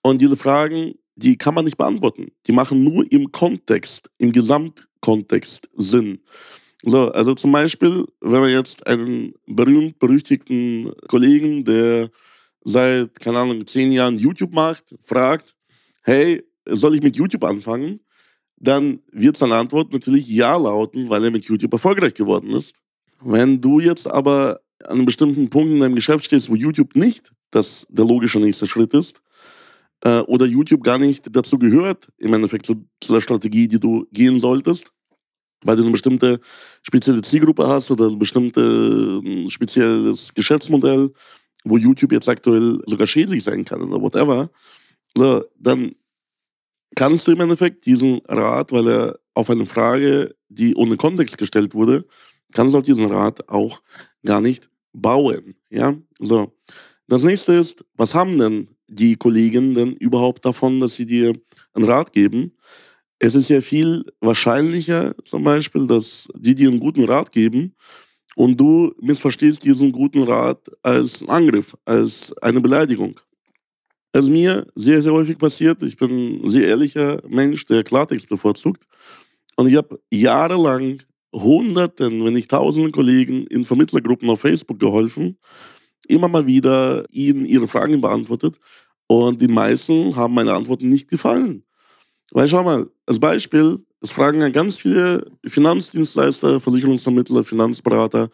Und 0.02 0.22
diese 0.22 0.38
Fragen, 0.38 0.94
die 1.16 1.36
kann 1.36 1.54
man 1.54 1.66
nicht 1.66 1.76
beantworten. 1.76 2.28
Die 2.46 2.52
machen 2.52 2.82
nur 2.82 3.04
im 3.12 3.30
Kontext, 3.30 4.10
im 4.16 4.32
Gesamtkontext 4.32 5.68
Sinn. 5.74 6.20
So, 6.82 7.12
also 7.12 7.34
zum 7.34 7.52
Beispiel, 7.52 8.06
wenn 8.22 8.40
man 8.40 8.50
jetzt 8.50 8.86
einen 8.86 9.34
berühmt-berüchtigten 9.46 10.92
Kollegen, 11.08 11.62
der 11.66 12.08
seit, 12.64 13.20
keine 13.20 13.38
Ahnung, 13.38 13.66
zehn 13.66 13.92
Jahren 13.92 14.16
YouTube 14.16 14.54
macht, 14.54 14.94
fragt, 15.04 15.54
hey, 16.04 16.42
soll 16.66 16.94
ich 16.94 17.02
mit 17.02 17.16
YouTube 17.16 17.44
anfangen? 17.44 18.00
Dann 18.60 19.00
wird 19.10 19.38
seine 19.38 19.56
Antwort 19.56 19.92
natürlich 19.92 20.28
ja 20.28 20.56
lauten, 20.56 21.08
weil 21.08 21.24
er 21.24 21.30
mit 21.30 21.44
YouTube 21.44 21.72
erfolgreich 21.72 22.14
geworden 22.14 22.50
ist. 22.50 22.74
Wenn 23.22 23.60
du 23.60 23.80
jetzt 23.80 24.06
aber 24.06 24.60
an 24.84 24.98
einem 24.98 25.06
bestimmten 25.06 25.50
Punkt 25.50 25.72
in 25.72 25.80
deinem 25.80 25.94
Geschäft 25.94 26.26
stehst, 26.26 26.50
wo 26.50 26.54
YouTube 26.54 26.94
nicht 26.94 27.32
das 27.50 27.86
der 27.90 28.04
logische 28.04 28.38
nächste 28.38 28.66
Schritt 28.66 28.94
ist, 28.94 29.22
äh, 30.04 30.20
oder 30.20 30.46
YouTube 30.46 30.82
gar 30.82 30.98
nicht 30.98 31.24
dazu 31.34 31.58
gehört, 31.58 32.08
im 32.18 32.32
Endeffekt 32.32 32.66
zu, 32.66 32.86
zu, 33.00 33.12
der 33.12 33.20
Strategie, 33.20 33.68
die 33.68 33.80
du 33.80 34.06
gehen 34.12 34.40
solltest, 34.40 34.92
weil 35.62 35.76
du 35.76 35.82
eine 35.82 35.92
bestimmte 35.92 36.40
spezielle 36.82 37.22
Zielgruppe 37.22 37.66
hast 37.66 37.90
oder 37.90 38.08
ein 38.08 38.18
bestimmtes 38.18 39.22
äh, 39.22 39.48
spezielles 39.48 40.32
Geschäftsmodell, 40.34 41.10
wo 41.64 41.76
YouTube 41.76 42.12
jetzt 42.12 42.28
aktuell 42.28 42.78
sogar 42.86 43.06
schädlich 43.06 43.44
sein 43.44 43.64
kann 43.64 43.82
oder 43.82 44.00
whatever, 44.00 44.50
so, 45.16 45.44
dann 45.58 45.94
kannst 46.96 47.26
du 47.26 47.32
im 47.32 47.40
Endeffekt 47.40 47.86
diesen 47.86 48.20
Rat, 48.26 48.72
weil 48.72 48.88
er 48.88 49.20
auf 49.34 49.50
eine 49.50 49.66
Frage, 49.66 50.34
die 50.48 50.74
ohne 50.74 50.96
Kontext 50.96 51.38
gestellt 51.38 51.74
wurde, 51.74 52.04
kannst 52.52 52.74
du 52.74 52.78
auf 52.78 52.84
diesen 52.84 53.06
Rat 53.06 53.48
auch 53.48 53.80
gar 54.24 54.40
nicht 54.40 54.68
bauen. 54.92 55.54
Ja, 55.70 55.94
so. 56.18 56.52
Das 57.06 57.22
nächste 57.22 57.52
ist, 57.52 57.84
was 57.96 58.14
haben 58.14 58.38
denn 58.38 58.68
die 58.88 59.16
Kollegen 59.16 59.74
denn 59.74 59.94
überhaupt 59.94 60.44
davon, 60.44 60.80
dass 60.80 60.94
sie 60.96 61.06
dir 61.06 61.34
einen 61.74 61.84
Rat 61.84 62.12
geben? 62.12 62.52
Es 63.18 63.34
ist 63.34 63.50
ja 63.50 63.60
viel 63.60 64.04
wahrscheinlicher, 64.20 65.14
zum 65.24 65.44
Beispiel, 65.44 65.86
dass 65.86 66.28
die 66.34 66.54
dir 66.54 66.68
einen 66.68 66.80
guten 66.80 67.04
Rat 67.04 67.32
geben 67.32 67.74
und 68.36 68.58
du 68.58 68.94
missverstehst 69.00 69.64
diesen 69.64 69.92
guten 69.92 70.22
Rat 70.22 70.70
als 70.82 71.26
Angriff, 71.28 71.76
als 71.84 72.32
eine 72.40 72.60
Beleidigung. 72.60 73.20
Ist 74.12 74.28
mir 74.28 74.66
sehr, 74.74 75.02
sehr 75.02 75.12
häufig 75.12 75.38
passiert. 75.38 75.82
Ich 75.82 75.96
bin 75.96 76.42
ein 76.42 76.48
sehr 76.48 76.66
ehrlicher 76.66 77.22
Mensch, 77.28 77.64
der 77.66 77.84
Klartext 77.84 78.28
bevorzugt. 78.28 78.84
Und 79.56 79.68
ich 79.68 79.76
habe 79.76 80.00
jahrelang 80.10 81.02
Hunderten, 81.32 82.24
wenn 82.24 82.32
nicht 82.32 82.50
Tausenden 82.50 82.90
Kollegen 82.90 83.46
in 83.46 83.64
Vermittlergruppen 83.64 84.28
auf 84.28 84.40
Facebook 84.40 84.80
geholfen, 84.80 85.38
immer 86.08 86.28
mal 86.28 86.46
wieder 86.46 87.04
ihnen 87.10 87.46
ihre 87.46 87.68
Fragen 87.68 88.00
beantwortet. 88.00 88.56
Und 89.06 89.40
die 89.40 89.48
meisten 89.48 90.16
haben 90.16 90.34
meine 90.34 90.54
Antworten 90.54 90.88
nicht 90.88 91.08
gefallen. 91.08 91.64
Weil 92.32 92.48
schau 92.48 92.64
mal, 92.64 92.88
als 93.06 93.20
Beispiel, 93.20 93.78
es 94.00 94.10
fragen 94.10 94.40
ja 94.40 94.48
ganz 94.48 94.76
viele 94.76 95.30
Finanzdienstleister, 95.46 96.60
Versicherungsvermittler, 96.60 97.44
Finanzberater 97.44 98.30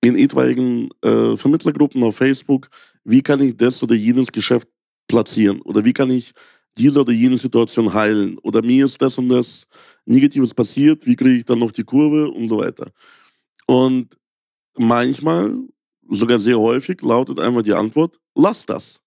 in 0.00 0.16
etwaigen 0.16 0.90
äh, 1.02 1.36
Vermittlergruppen 1.36 2.02
auf 2.04 2.16
Facebook, 2.16 2.68
wie 3.04 3.22
kann 3.22 3.40
ich 3.40 3.56
das 3.56 3.82
oder 3.82 3.94
jenes 3.94 4.30
Geschäft 4.30 4.68
platzieren? 5.08 5.60
Oder 5.62 5.84
wie 5.84 5.92
kann 5.92 6.10
ich 6.10 6.32
diese 6.76 7.00
oder 7.00 7.12
jene 7.12 7.36
Situation 7.36 7.92
heilen? 7.92 8.38
Oder 8.38 8.62
mir 8.62 8.84
ist 8.84 9.00
das 9.02 9.18
und 9.18 9.28
das 9.30 9.64
Negatives 10.04 10.54
passiert, 10.54 11.04
wie 11.06 11.16
kriege 11.16 11.38
ich 11.38 11.44
dann 11.44 11.58
noch 11.58 11.72
die 11.72 11.84
Kurve 11.84 12.30
und 12.30 12.48
so 12.48 12.58
weiter. 12.58 12.90
Und 13.66 14.16
manchmal, 14.78 15.54
sogar 16.08 16.38
sehr 16.38 16.58
häufig, 16.58 17.02
lautet 17.02 17.40
einfach 17.40 17.62
die 17.62 17.74
Antwort, 17.74 18.18
lass 18.34 18.64
das. 18.64 19.00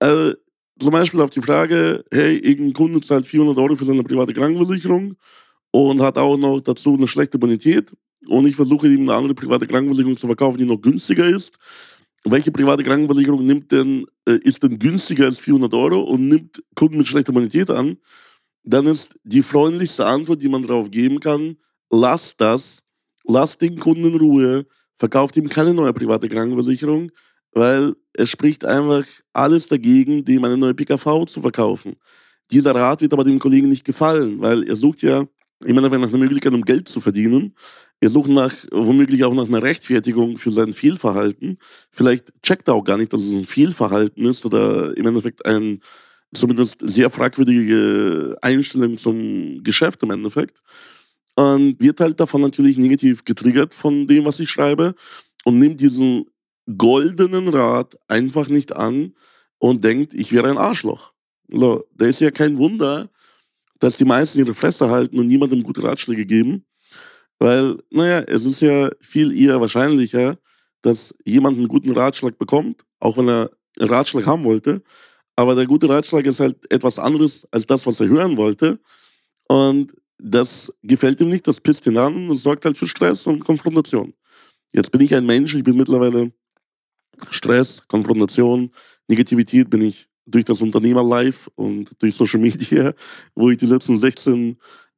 Äh, 0.00 0.32
zum 0.80 0.90
Beispiel 0.90 1.20
auf 1.20 1.30
die 1.30 1.42
Frage, 1.42 2.04
hey, 2.12 2.38
irgendein 2.38 2.72
Kunde 2.72 3.00
zahlt 3.00 3.26
400 3.26 3.58
Euro 3.58 3.76
für 3.76 3.84
seine 3.84 4.04
private 4.04 4.32
Krankenversicherung 4.32 5.16
und 5.70 6.00
hat 6.00 6.18
auch 6.18 6.36
noch 6.36 6.60
dazu 6.60 6.94
eine 6.94 7.08
schlechte 7.08 7.38
Bonität 7.38 7.92
und 8.26 8.46
ich 8.46 8.56
versuche 8.56 8.88
ihm 8.88 9.02
eine 9.02 9.14
andere 9.14 9.34
private 9.34 9.66
Krankenversicherung 9.66 10.16
zu 10.16 10.26
verkaufen, 10.26 10.58
die 10.58 10.64
noch 10.64 10.80
günstiger 10.80 11.26
ist. 11.26 11.52
Welche 12.24 12.50
private 12.50 12.82
Krankenversicherung 12.82 13.44
nimmt 13.44 13.70
denn, 13.70 14.06
äh, 14.26 14.38
ist 14.42 14.62
denn 14.62 14.78
günstiger 14.78 15.26
als 15.26 15.38
400 15.38 15.72
Euro 15.74 16.02
und 16.02 16.28
nimmt 16.28 16.62
Kunden 16.74 16.98
mit 16.98 17.06
schlechter 17.06 17.32
Bonität 17.32 17.70
an? 17.70 17.98
Dann 18.64 18.86
ist 18.86 19.14
die 19.24 19.42
freundlichste 19.42 20.04
Antwort, 20.04 20.42
die 20.42 20.48
man 20.48 20.66
darauf 20.66 20.90
geben 20.90 21.20
kann, 21.20 21.56
lass 21.90 22.34
das, 22.36 22.82
lass 23.24 23.56
den 23.56 23.78
Kunden 23.78 24.04
in 24.04 24.16
Ruhe, 24.16 24.66
verkauft 24.96 25.36
ihm 25.36 25.48
keine 25.48 25.72
neue 25.72 25.92
private 25.92 26.28
Krankenversicherung, 26.28 27.12
weil 27.52 27.94
es 28.12 28.28
spricht 28.30 28.64
einfach 28.64 29.04
alles 29.32 29.68
dagegen, 29.68 30.24
dem 30.24 30.44
eine 30.44 30.56
neue 30.56 30.74
PKV 30.74 31.24
zu 31.26 31.40
verkaufen. 31.40 31.96
Dieser 32.50 32.74
Rat 32.74 33.00
wird 33.00 33.12
aber 33.12 33.24
dem 33.24 33.38
Kollegen 33.38 33.68
nicht 33.68 33.84
gefallen, 33.84 34.40
weil 34.40 34.64
er 34.68 34.76
sucht 34.76 35.02
ja 35.02 35.26
immer 35.64 35.80
nach 35.80 35.92
einer 35.92 36.18
Möglichkeit, 36.18 36.52
um 36.52 36.62
Geld 36.62 36.88
zu 36.88 37.00
verdienen. 37.00 37.54
Er 38.00 38.10
sucht 38.10 38.30
nach, 38.30 38.54
womöglich 38.70 39.24
auch 39.24 39.34
nach 39.34 39.46
einer 39.46 39.62
Rechtfertigung 39.62 40.38
für 40.38 40.52
sein 40.52 40.72
Fehlverhalten. 40.72 41.58
Vielleicht 41.90 42.32
checkt 42.42 42.68
er 42.68 42.74
auch 42.74 42.84
gar 42.84 42.96
nicht, 42.96 43.12
dass 43.12 43.22
es 43.22 43.32
ein 43.32 43.44
Fehlverhalten 43.44 44.24
ist 44.24 44.44
oder 44.44 44.96
im 44.96 45.06
Endeffekt 45.06 45.44
ein 45.46 45.80
zumindest 46.32 46.76
sehr 46.80 47.10
fragwürdige 47.10 48.36
Einstellung 48.42 48.98
zum 48.98 49.62
Geschäft 49.64 50.02
im 50.02 50.10
Endeffekt. 50.10 50.62
Und 51.34 51.80
wird 51.80 52.00
halt 52.00 52.20
davon 52.20 52.40
natürlich 52.40 52.78
negativ 52.78 53.24
getriggert 53.24 53.72
von 53.72 54.06
dem, 54.06 54.24
was 54.24 54.40
ich 54.40 54.50
schreibe 54.50 54.94
und 55.44 55.58
nimmt 55.58 55.80
diesen 55.80 56.26
goldenen 56.76 57.48
Rat 57.48 57.96
einfach 58.08 58.48
nicht 58.48 58.74
an 58.74 59.14
und 59.58 59.84
denkt, 59.84 60.14
ich 60.14 60.32
wäre 60.32 60.50
ein 60.50 60.58
Arschloch. 60.58 61.12
Da 61.48 62.06
ist 62.06 62.20
ja 62.20 62.30
kein 62.30 62.58
Wunder, 62.58 63.10
dass 63.78 63.96
die 63.96 64.04
meisten 64.04 64.38
ihre 64.38 64.54
Fresse 64.54 64.90
halten 64.90 65.18
und 65.18 65.26
niemandem 65.26 65.62
gute 65.62 65.82
Ratschläge 65.82 66.26
geben. 66.26 66.64
Weil, 67.38 67.78
naja, 67.90 68.20
es 68.26 68.44
ist 68.44 68.60
ja 68.60 68.90
viel 69.00 69.36
eher 69.36 69.60
wahrscheinlicher, 69.60 70.38
dass 70.82 71.14
jemand 71.24 71.58
einen 71.58 71.68
guten 71.68 71.92
Ratschlag 71.92 72.38
bekommt, 72.38 72.82
auch 73.00 73.16
wenn 73.16 73.28
er 73.28 73.50
einen 73.78 73.90
Ratschlag 73.90 74.26
haben 74.26 74.44
wollte. 74.44 74.82
Aber 75.36 75.54
der 75.54 75.66
gute 75.66 75.88
Ratschlag 75.88 76.26
ist 76.26 76.40
halt 76.40 76.56
etwas 76.70 76.98
anderes 76.98 77.46
als 77.52 77.66
das, 77.66 77.86
was 77.86 78.00
er 78.00 78.08
hören 78.08 78.36
wollte. 78.36 78.80
Und 79.48 79.92
das 80.18 80.72
gefällt 80.82 81.20
ihm 81.20 81.28
nicht, 81.28 81.46
das 81.46 81.60
pisst 81.60 81.86
ihn 81.86 81.96
an 81.96 82.14
und 82.14 82.28
das 82.28 82.42
sorgt 82.42 82.64
halt 82.64 82.76
für 82.76 82.88
Stress 82.88 83.26
und 83.26 83.44
Konfrontation. 83.44 84.14
Jetzt 84.74 84.90
bin 84.90 85.00
ich 85.00 85.14
ein 85.14 85.24
Mensch, 85.24 85.54
ich 85.54 85.62
bin 85.62 85.76
mittlerweile 85.76 86.32
Stress, 87.30 87.82
Konfrontation, 87.86 88.72
Negativität 89.06 89.70
bin 89.70 89.82
ich 89.82 90.07
durch 90.30 90.44
das 90.44 90.60
Unternehmer-Life 90.60 91.50
und 91.54 91.90
durch 92.00 92.14
Social 92.14 92.40
Media, 92.40 92.92
wo 93.34 93.50
ich 93.50 93.58
die 93.58 93.66
letzten 93.66 93.98
16 93.98 94.56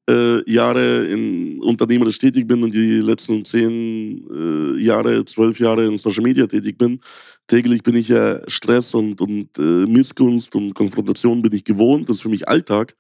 äh, 0.09 0.51
Jahre 0.51 1.07
in 1.07 1.61
unternehmerisch 1.63 2.19
tätig 2.19 2.47
bin 2.47 2.63
und 2.63 2.75
die 2.75 3.01
letzten 3.01 3.45
10 3.45 4.27
äh, 4.31 4.83
Jahre, 4.83 5.25
12 5.25 5.61
Jahre 5.61 5.87
in 5.87 5.99
Social 5.99 6.23
Media 6.23 6.47
tätig 6.47 6.79
bin. 6.79 7.01
Täglich 7.47 7.83
bin 7.83 7.97
ich 7.97 8.09
ja 8.09 8.41
Stress 8.49 8.95
und, 8.95 9.21
und 9.21 9.59
äh, 9.59 9.87
Missgunst 9.87 10.55
und 10.57 10.75
Konfrontation 10.75 11.43
bin 11.43 11.53
ich 11.53 11.65
gewohnt. 11.65 12.09
Das 12.09 12.17
ist 12.17 12.23
für 12.23 12.29
mich 12.29 12.49
Alltag. 12.49 12.97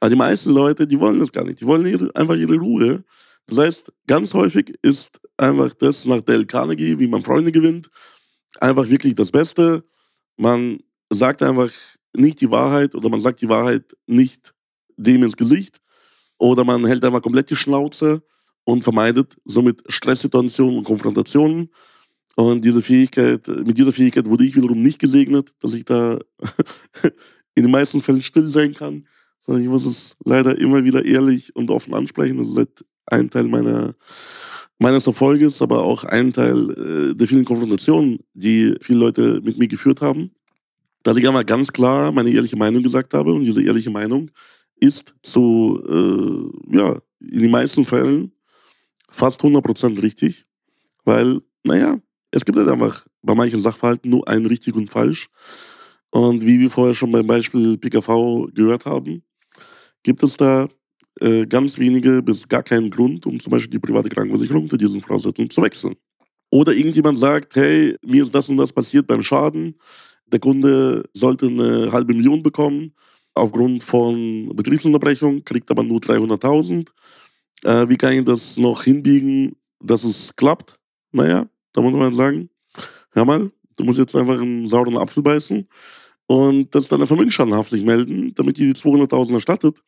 Aber 0.00 0.10
die 0.10 0.16
meisten 0.16 0.52
Leute, 0.52 0.86
die 0.86 1.00
wollen 1.00 1.18
das 1.18 1.32
gar 1.32 1.44
nicht. 1.44 1.60
Die 1.60 1.66
wollen 1.66 1.86
ihre, 1.86 2.14
einfach 2.14 2.36
ihre 2.36 2.56
Ruhe. 2.56 3.04
Das 3.46 3.58
heißt, 3.58 3.92
ganz 4.06 4.34
häufig 4.34 4.74
ist 4.82 5.20
einfach 5.36 5.74
das 5.74 6.04
nach 6.04 6.20
Dale 6.20 6.46
Carnegie, 6.46 6.98
wie 6.98 7.08
man 7.08 7.22
Freunde 7.22 7.52
gewinnt, 7.52 7.90
einfach 8.60 8.88
wirklich 8.88 9.14
das 9.14 9.30
Beste. 9.30 9.84
Man 10.36 10.78
sagt 11.14 11.42
einfach 11.42 11.70
nicht 12.16 12.40
die 12.40 12.50
Wahrheit 12.50 12.94
oder 12.94 13.08
man 13.08 13.20
sagt 13.20 13.40
die 13.40 13.48
Wahrheit 13.48 13.96
nicht 14.06 14.54
dem 14.96 15.22
ins 15.22 15.36
Gesicht 15.36 15.80
oder 16.38 16.64
man 16.64 16.84
hält 16.86 17.04
einfach 17.04 17.22
komplett 17.22 17.50
die 17.50 17.56
Schnauze 17.56 18.22
und 18.64 18.82
vermeidet 18.82 19.36
somit 19.44 19.82
Stresssituationen 19.88 20.78
und 20.78 20.84
Konfrontationen. 20.84 21.70
Und 22.36 22.64
diese 22.64 22.82
Fähigkeit, 22.82 23.46
mit 23.46 23.78
dieser 23.78 23.92
Fähigkeit 23.92 24.26
wurde 24.26 24.44
ich 24.44 24.56
wiederum 24.56 24.82
nicht 24.82 24.98
gesegnet, 24.98 25.52
dass 25.60 25.74
ich 25.74 25.84
da 25.84 26.18
in 27.54 27.62
den 27.62 27.70
meisten 27.70 28.02
Fällen 28.02 28.22
still 28.22 28.46
sein 28.48 28.74
kann, 28.74 29.06
sondern 29.42 29.62
ich 29.62 29.68
muss 29.68 29.86
es 29.86 30.16
leider 30.24 30.58
immer 30.58 30.82
wieder 30.82 31.04
ehrlich 31.04 31.54
und 31.54 31.70
offen 31.70 31.94
ansprechen. 31.94 32.38
Das 32.38 32.48
ist 32.48 32.56
halt 32.56 32.84
ein 33.06 33.30
Teil 33.30 33.44
meiner 33.44 33.94
meines 34.78 35.06
Erfolges, 35.06 35.62
aber 35.62 35.84
auch 35.84 36.04
ein 36.04 36.32
Teil 36.32 36.70
äh, 36.70 37.14
der 37.14 37.28
vielen 37.28 37.44
Konfrontationen, 37.44 38.18
die 38.34 38.74
viele 38.80 38.98
Leute 38.98 39.40
mit 39.42 39.56
mir 39.56 39.68
geführt 39.68 40.00
haben, 40.00 40.32
dass 41.04 41.16
ich 41.16 41.28
einmal 41.28 41.44
ganz 41.44 41.72
klar 41.72 42.10
meine 42.10 42.30
ehrliche 42.30 42.56
Meinung 42.56 42.82
gesagt 42.82 43.14
habe 43.14 43.32
und 43.32 43.44
diese 43.44 43.62
ehrliche 43.62 43.90
Meinung 43.90 44.30
ist 44.80 45.14
zu, 45.22 45.80
äh, 45.88 46.76
ja, 46.76 46.98
in 47.20 47.42
den 47.42 47.50
meisten 47.50 47.84
Fällen 47.84 48.32
fast 49.08 49.40
100% 49.40 50.02
richtig, 50.02 50.44
weil, 51.04 51.40
naja, 51.62 52.00
es 52.32 52.44
gibt 52.44 52.58
halt 52.58 52.68
einfach 52.68 53.06
bei 53.22 53.34
manchen 53.34 53.60
Sachverhalten 53.60 54.10
nur 54.10 54.26
ein 54.26 54.44
richtig 54.46 54.74
und 54.74 54.90
falsch. 54.90 55.28
Und 56.10 56.44
wie 56.44 56.58
wir 56.58 56.70
vorher 56.70 56.94
schon 56.94 57.12
beim 57.12 57.26
Beispiel 57.26 57.78
PKV 57.78 58.48
gehört 58.52 58.86
haben, 58.86 59.22
gibt 60.02 60.22
es 60.22 60.36
da 60.36 60.68
äh, 61.20 61.46
ganz 61.46 61.78
wenige 61.78 62.22
bis 62.22 62.48
gar 62.48 62.62
keinen 62.62 62.90
Grund, 62.90 63.26
um 63.26 63.38
zum 63.38 63.50
Beispiel 63.50 63.70
die 63.70 63.78
private 63.78 64.08
Krankenversicherung 64.08 64.64
unter 64.64 64.78
diesen 64.78 65.00
Voraussetzungen 65.00 65.50
zu 65.50 65.62
wechseln. 65.62 65.94
Oder 66.50 66.72
irgendjemand 66.72 67.18
sagt, 67.18 67.56
hey, 67.56 67.96
mir 68.04 68.24
ist 68.24 68.34
das 68.34 68.48
und 68.48 68.56
das 68.56 68.72
passiert 68.72 69.06
beim 69.06 69.22
Schaden. 69.22 69.76
Der 70.34 70.40
Kunde 70.40 71.08
sollte 71.14 71.46
eine 71.46 71.92
halbe 71.92 72.12
Million 72.12 72.42
bekommen 72.42 72.92
aufgrund 73.34 73.84
von 73.84 74.50
Betriebsunterbrechung, 74.56 75.44
kriegt 75.44 75.70
aber 75.70 75.84
nur 75.84 76.00
300.000. 76.00 76.88
Äh, 77.62 77.88
wie 77.88 77.96
kann 77.96 78.14
ich 78.14 78.24
das 78.24 78.56
noch 78.56 78.82
hinbiegen, 78.82 79.54
dass 79.78 80.02
es 80.02 80.34
klappt? 80.34 80.76
Naja, 81.12 81.48
da 81.72 81.82
muss 81.82 81.92
man 81.92 82.12
sagen, 82.14 82.50
hör 83.12 83.24
mal, 83.24 83.52
du 83.76 83.84
musst 83.84 84.00
jetzt 84.00 84.16
einfach 84.16 84.40
einen 84.40 84.66
sauren 84.66 84.98
Apfel 84.98 85.22
beißen 85.22 85.68
und 86.26 86.74
das 86.74 86.88
dann 86.88 86.98
der 86.98 87.06
Vermögensschadenhaftlich 87.06 87.84
melden, 87.84 88.34
damit 88.34 88.56
die 88.56 88.72
200.000 88.72 89.34
erstattet. 89.34 89.84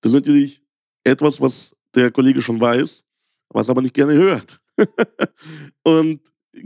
Das 0.00 0.12
ist 0.12 0.14
natürlich 0.14 0.62
etwas, 1.02 1.40
was 1.40 1.74
der 1.92 2.12
Kollege 2.12 2.40
schon 2.40 2.60
weiß, 2.60 3.02
was 3.48 3.68
aber 3.68 3.82
nicht 3.82 3.94
gerne 3.94 4.12
hört. 4.12 4.60
und 5.82 6.20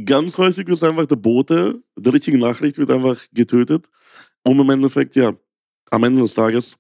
ganz 0.05 0.37
häufig 0.39 0.67
wird 0.67 0.83
einfach 0.83 1.07
der 1.07 1.17
Bote 1.17 1.83
der 1.97 2.13
richtigen 2.13 2.39
Nachricht 2.39 2.79
wird 2.79 2.91
einfach 2.91 3.23
getötet, 3.33 3.89
um 4.45 4.61
im 4.61 4.71
Endeffekt 4.71 5.17
ja 5.17 5.33
am 5.91 6.05
Ende 6.05 6.23
des 6.23 6.35
Tages 6.35 6.77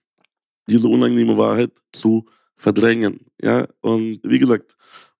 diese 0.68 0.88
unangenehme 0.88 1.36
Wahrheit 1.38 1.72
zu 1.92 2.26
verdrängen. 2.56 3.26
Ja, 3.40 3.68
und 3.80 4.20
wie 4.24 4.38
gesagt, 4.38 4.76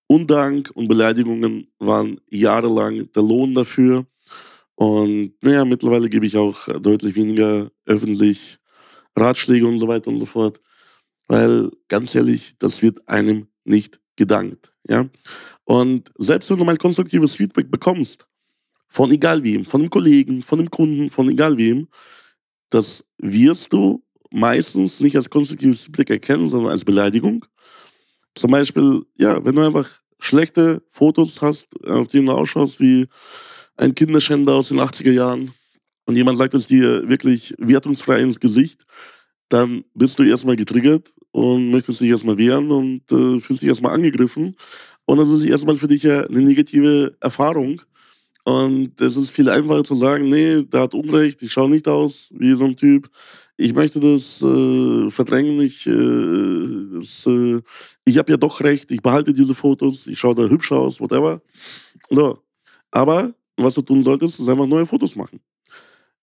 Undank 0.07 0.71
und 0.73 0.87
Beleidigungen 0.87 1.71
waren 1.79 2.19
jahrelang 2.29 3.11
der 3.13 3.23
Lohn 3.23 3.53
dafür. 3.53 4.05
Und 4.75 5.33
naja, 5.41 5.65
mittlerweile 5.65 6.09
gebe 6.09 6.25
ich 6.25 6.37
auch 6.37 6.67
deutlich 6.79 7.15
weniger 7.15 7.71
öffentlich 7.85 8.59
Ratschläge 9.15 9.67
und 9.67 9.79
so 9.79 9.87
weiter 9.87 10.09
und 10.09 10.19
so 10.19 10.25
fort. 10.25 10.61
Weil 11.27 11.71
ganz 11.89 12.15
ehrlich, 12.15 12.55
das 12.59 12.81
wird 12.81 13.07
einem 13.07 13.47
nicht 13.65 13.99
gedankt. 14.15 14.73
Ja? 14.89 15.07
Und 15.65 16.11
selbst 16.17 16.49
wenn 16.49 16.57
du 16.57 16.65
mal 16.65 16.77
konstruktives 16.77 17.35
Feedback 17.35 17.69
bekommst, 17.69 18.27
von 18.87 19.11
egal 19.11 19.43
wem, 19.43 19.65
von 19.65 19.81
einem 19.81 19.89
Kollegen, 19.89 20.41
von 20.41 20.59
einem 20.59 20.71
Kunden, 20.71 21.09
von 21.09 21.29
egal 21.29 21.57
wem, 21.57 21.87
das 22.69 23.03
wirst 23.17 23.73
du 23.73 24.03
meistens 24.31 24.99
nicht 24.99 25.15
als 25.15 25.29
konstruktives 25.29 25.81
Feedback 25.81 26.09
erkennen, 26.09 26.49
sondern 26.49 26.71
als 26.71 26.85
Beleidigung. 26.85 27.45
Zum 28.35 28.51
Beispiel, 28.51 29.03
ja, 29.17 29.43
wenn 29.43 29.55
du 29.55 29.65
einfach 29.65 29.89
schlechte 30.19 30.81
Fotos 30.89 31.41
hast, 31.41 31.67
auf 31.85 32.07
denen 32.07 32.27
du 32.27 32.33
ausschaust 32.33 32.79
wie 32.79 33.07
ein 33.75 33.93
Kinderschänder 33.93 34.55
aus 34.55 34.69
den 34.69 34.79
80er 34.79 35.11
Jahren 35.11 35.51
und 36.05 36.15
jemand 36.15 36.37
sagt 36.37 36.53
es 36.53 36.67
dir 36.67 37.07
wirklich 37.07 37.53
wertungsfrei 37.57 38.21
ins 38.21 38.39
Gesicht, 38.39 38.85
dann 39.49 39.83
bist 39.93 40.19
du 40.19 40.23
erstmal 40.23 40.55
getriggert 40.55 41.13
und 41.31 41.71
möchtest 41.71 42.01
dich 42.01 42.09
erstmal 42.09 42.37
wehren 42.37 42.71
und 42.71 43.01
äh, 43.11 43.39
fühlst 43.39 43.61
dich 43.61 43.69
erstmal 43.69 43.93
angegriffen. 43.93 44.55
Und 45.05 45.17
das 45.17 45.29
ist 45.29 45.45
erstmal 45.45 45.75
für 45.75 45.87
dich 45.87 46.03
ja 46.03 46.23
eine 46.23 46.41
negative 46.41 47.15
Erfahrung. 47.21 47.81
Und 48.43 48.99
es 49.01 49.17
ist 49.17 49.29
viel 49.29 49.49
einfacher 49.49 49.83
zu 49.83 49.95
sagen, 49.95 50.29
nee, 50.29 50.63
der 50.63 50.81
hat 50.81 50.93
Unrecht, 50.93 51.41
ich 51.41 51.51
schaue 51.51 51.69
nicht 51.69 51.87
aus 51.87 52.29
wie 52.31 52.53
so 52.53 52.65
ein 52.65 52.77
Typ. 52.77 53.09
Ich 53.57 53.73
möchte 53.73 53.99
das 53.99 54.41
äh, 54.41 55.09
verdrängen, 55.11 55.59
ich, 55.61 55.85
äh, 55.87 55.91
äh, 55.91 57.61
ich 58.05 58.17
habe 58.17 58.31
ja 58.31 58.37
doch 58.37 58.61
recht, 58.61 58.91
ich 58.91 59.01
behalte 59.01 59.33
diese 59.33 59.55
Fotos, 59.55 60.07
ich 60.07 60.19
schaue 60.19 60.35
da 60.35 60.43
hübsch 60.43 60.71
aus, 60.71 60.99
whatever. 61.01 61.41
So. 62.09 62.39
Aber 62.91 63.33
was 63.57 63.73
du 63.73 63.81
tun 63.81 64.03
solltest, 64.03 64.39
ist 64.39 64.47
einfach 64.47 64.67
neue 64.67 64.85
Fotos 64.85 65.15
machen. 65.15 65.41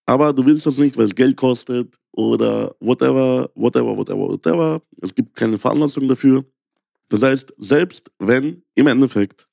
Aber 0.06 0.32
du 0.32 0.44
willst 0.44 0.66
das 0.66 0.78
nicht, 0.78 0.96
weil 0.96 1.06
es 1.06 1.14
Geld 1.14 1.36
kostet 1.36 1.96
oder 2.12 2.74
whatever, 2.80 3.50
whatever, 3.54 3.96
whatever, 3.96 4.28
whatever. 4.28 4.82
Es 5.00 5.14
gibt 5.14 5.34
keine 5.34 5.58
Veranlassung 5.58 6.08
dafür. 6.08 6.44
Das 7.08 7.22
heißt, 7.22 7.54
selbst 7.58 8.10
wenn 8.18 8.62
im 8.74 8.86
Endeffekt 8.86 9.46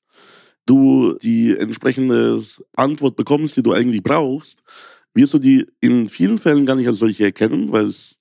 du 0.66 1.14
die 1.22 1.56
entsprechende 1.56 2.42
Antwort 2.76 3.16
bekommst, 3.16 3.56
die 3.56 3.62
du 3.62 3.72
eigentlich 3.72 4.02
brauchst, 4.02 4.58
wirst 5.14 5.34
du 5.34 5.38
die 5.38 5.66
in 5.80 6.08
vielen 6.08 6.38
Fällen 6.38 6.66
gar 6.66 6.76
nicht 6.76 6.88
als 6.88 6.98
solche 6.98 7.24
erkennen, 7.24 7.72
weil 7.72 7.86
es 7.86 8.16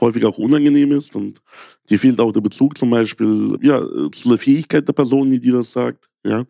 häufig 0.00 0.24
auch 0.24 0.38
unangenehm 0.38 0.92
ist 0.92 1.14
und 1.14 1.40
dir 1.88 1.98
fehlt 1.98 2.20
auch 2.20 2.32
der 2.32 2.40
Bezug 2.40 2.76
zum 2.76 2.90
Beispiel 2.90 3.56
ja, 3.62 3.80
zu 4.10 4.28
der 4.28 4.38
Fähigkeit 4.38 4.86
der 4.86 4.92
Person, 4.92 5.30
die 5.30 5.40
dir 5.40 5.54
das 5.54 5.72
sagt. 5.72 6.08
Ja. 6.24 6.44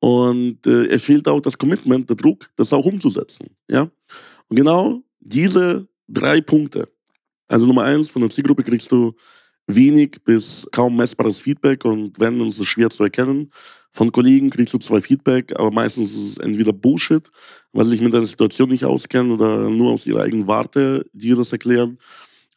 Und 0.00 0.66
äh, 0.66 0.86
es 0.86 1.02
fehlt 1.02 1.28
auch 1.28 1.40
das 1.40 1.58
Commitment, 1.58 2.08
der 2.08 2.16
Druck, 2.16 2.48
das 2.56 2.72
auch 2.72 2.86
umzusetzen. 2.86 3.50
Ja. 3.68 3.90
Und 4.50 4.56
genau 4.56 5.02
diese 5.20 5.88
drei 6.08 6.40
Punkte. 6.40 6.88
Also 7.48 7.66
Nummer 7.66 7.84
eins, 7.84 8.10
von 8.10 8.22
der 8.22 8.30
Zielgruppe 8.30 8.64
kriegst 8.64 8.90
du 8.92 9.14
wenig 9.66 10.18
bis 10.24 10.66
kaum 10.72 10.96
messbares 10.96 11.38
Feedback 11.38 11.84
und 11.84 12.18
wenn, 12.18 12.38
dann 12.38 12.48
ist 12.48 12.58
es 12.58 12.66
schwer 12.66 12.90
zu 12.90 13.04
erkennen. 13.04 13.52
Von 13.92 14.12
Kollegen 14.12 14.50
kriegst 14.50 14.74
du 14.74 14.78
zwar 14.78 15.00
Feedback, 15.00 15.52
aber 15.58 15.70
meistens 15.70 16.10
ist 16.10 16.32
es 16.32 16.38
entweder 16.38 16.72
Bullshit, 16.72 17.28
weil 17.72 17.84
sie 17.84 17.92
sich 17.92 18.00
mit 18.00 18.12
deiner 18.14 18.26
Situation 18.26 18.68
nicht 18.68 18.84
auskennen 18.84 19.32
oder 19.32 19.70
nur 19.70 19.92
aus 19.92 20.06
ihrer 20.06 20.22
eigenen 20.22 20.46
Warte 20.46 21.06
dir 21.12 21.36
das 21.36 21.52
erklären. 21.52 21.98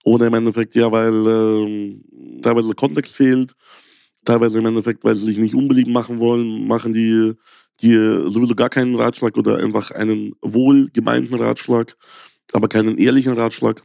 Oder 0.04 0.28
im 0.28 0.34
Endeffekt, 0.34 0.76
ja, 0.76 0.92
weil 0.92 1.14
äh, 1.14 2.42
teilweise 2.42 2.74
Kontext 2.74 3.14
fehlt, 3.16 3.56
teilweise 4.26 4.60
im 4.60 4.66
Endeffekt, 4.66 5.04
weil 5.04 5.16
sie 5.16 5.26
sich 5.26 5.38
nicht 5.38 5.56
unbeliebt 5.56 5.90
machen 5.90 6.20
wollen, 6.20 6.68
machen 6.68 6.94
die 6.94 7.34
dir 7.82 8.30
sowieso 8.30 8.56
gar 8.56 8.70
keinen 8.70 8.96
Ratschlag 8.96 9.38
oder 9.38 9.58
einfach 9.58 9.92
einen 9.92 10.34
wohlgemeinten 10.42 11.36
Ratschlag, 11.36 11.96
aber 12.54 12.68
keinen 12.68 12.98
ehrlichen 12.98 13.34
Ratschlag. 13.34 13.84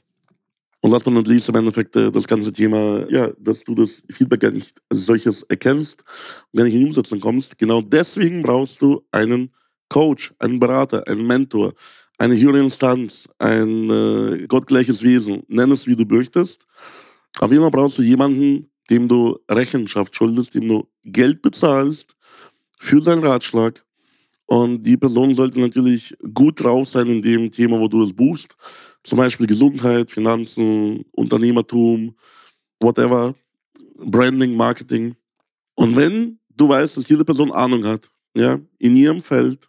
Und 0.80 0.92
last 0.92 1.04
but 1.04 1.14
not 1.14 1.26
least 1.26 1.48
im 1.48 1.56
Endeffekt 1.56 1.96
äh, 1.96 2.12
das 2.12 2.28
ganze 2.28 2.52
Thema, 2.52 3.04
ja, 3.10 3.30
dass 3.38 3.64
du 3.64 3.74
das 3.74 4.02
Feedback 4.10 4.40
gar 4.40 4.52
nicht 4.52 4.80
als 4.88 5.06
solches 5.06 5.42
erkennst 5.44 6.04
und 6.52 6.58
gar 6.58 6.64
nicht 6.64 6.74
in 6.74 6.80
die 6.80 6.86
Umsetzung 6.86 7.18
kommst. 7.18 7.58
Genau 7.58 7.82
deswegen 7.82 8.42
brauchst 8.42 8.80
du 8.80 9.04
einen 9.10 9.52
Coach, 9.88 10.32
einen 10.38 10.60
Berater, 10.60 11.06
einen 11.08 11.26
Mentor, 11.26 11.74
eine 12.18 12.38
höhere 12.38 12.60
Instanz, 12.60 13.28
ein 13.38 13.90
äh, 13.90 14.46
gottgleiches 14.46 15.02
Wesen, 15.02 15.42
nenn 15.48 15.72
es 15.72 15.86
wie 15.86 15.96
du 15.96 16.04
möchtest. 16.04 16.64
Auf 17.40 17.50
jeden 17.50 17.62
Fall 17.62 17.70
brauchst 17.72 17.98
du 17.98 18.02
jemanden, 18.02 18.70
dem 18.90 19.08
du 19.08 19.38
Rechenschaft 19.50 20.14
schuldest, 20.14 20.54
dem 20.54 20.68
du 20.68 20.88
Geld 21.04 21.42
bezahlst 21.42 22.14
für 22.78 23.00
seinen 23.00 23.24
Ratschlag. 23.24 23.84
Und 24.46 24.82
die 24.82 24.96
Person 24.96 25.34
sollte 25.34 25.60
natürlich 25.60 26.16
gut 26.32 26.62
drauf 26.62 26.88
sein 26.88 27.08
in 27.08 27.22
dem 27.22 27.50
Thema, 27.50 27.78
wo 27.78 27.86
du 27.86 28.02
es 28.02 28.12
buchst. 28.14 28.56
Zum 29.02 29.18
Beispiel 29.18 29.46
Gesundheit, 29.46 30.10
Finanzen, 30.10 31.04
Unternehmertum, 31.12 32.16
whatever, 32.80 33.34
Branding, 33.96 34.56
Marketing. 34.56 35.16
Und 35.74 35.96
wenn 35.96 36.38
du 36.48 36.68
weißt, 36.68 36.96
dass 36.96 37.08
jede 37.08 37.24
Person 37.24 37.52
Ahnung 37.52 37.84
hat, 37.84 38.10
ja, 38.34 38.58
in 38.78 38.96
ihrem 38.96 39.20
Feld 39.20 39.68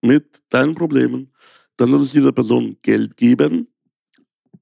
mit 0.00 0.42
deinen 0.48 0.74
Problemen, 0.74 1.32
dann 1.76 1.90
lass 1.90 2.02
es 2.02 2.12
dieser 2.12 2.32
Person 2.32 2.76
Geld 2.82 3.16
geben 3.16 3.68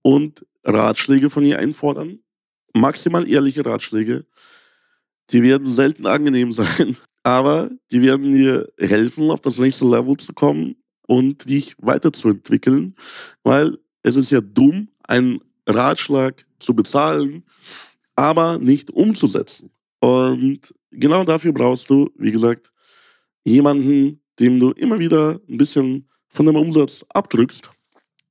und 0.03 0.45
Ratschläge 0.65 1.31
von 1.31 1.45
ihr 1.45 1.59
einfordern. 1.59 2.19
Maximal 2.75 3.29
ehrliche 3.29 3.65
Ratschläge. 3.65 4.27
Die 5.31 5.43
werden 5.43 5.67
selten 5.67 6.07
angenehm 6.07 6.53
sein, 6.53 6.97
aber 7.27 7.71
die 7.91 8.03
werden 8.03 8.33
dir 8.33 8.69
helfen, 8.79 9.33
auf 9.33 9.41
das 9.41 9.59
nächste 9.59 9.85
Level 9.85 10.17
zu 10.17 10.33
kommen 10.33 10.77
und 11.09 11.51
dich 11.51 11.75
weiterzuentwickeln, 11.79 12.95
weil 13.43 13.79
es 14.05 14.15
ist 14.15 14.31
ja 14.31 14.41
dumm, 14.41 14.91
einen 15.09 15.41
Ratschlag 15.67 16.47
zu 16.61 16.73
bezahlen, 16.73 17.43
aber 18.15 18.59
nicht 18.59 18.93
umzusetzen. 18.93 19.73
Und 19.99 20.73
genau 20.93 21.25
dafür 21.25 21.53
brauchst 21.53 21.91
du, 21.91 22.11
wie 22.17 22.31
gesagt, 22.31 22.71
jemanden, 23.43 24.23
dem 24.39 24.61
du 24.61 24.71
immer 24.71 25.01
wieder 25.01 25.41
ein 25.49 25.57
bisschen 25.57 26.09
von 26.29 26.47
deinem 26.47 26.59
Umsatz 26.59 27.05
abdrückst. 27.09 27.73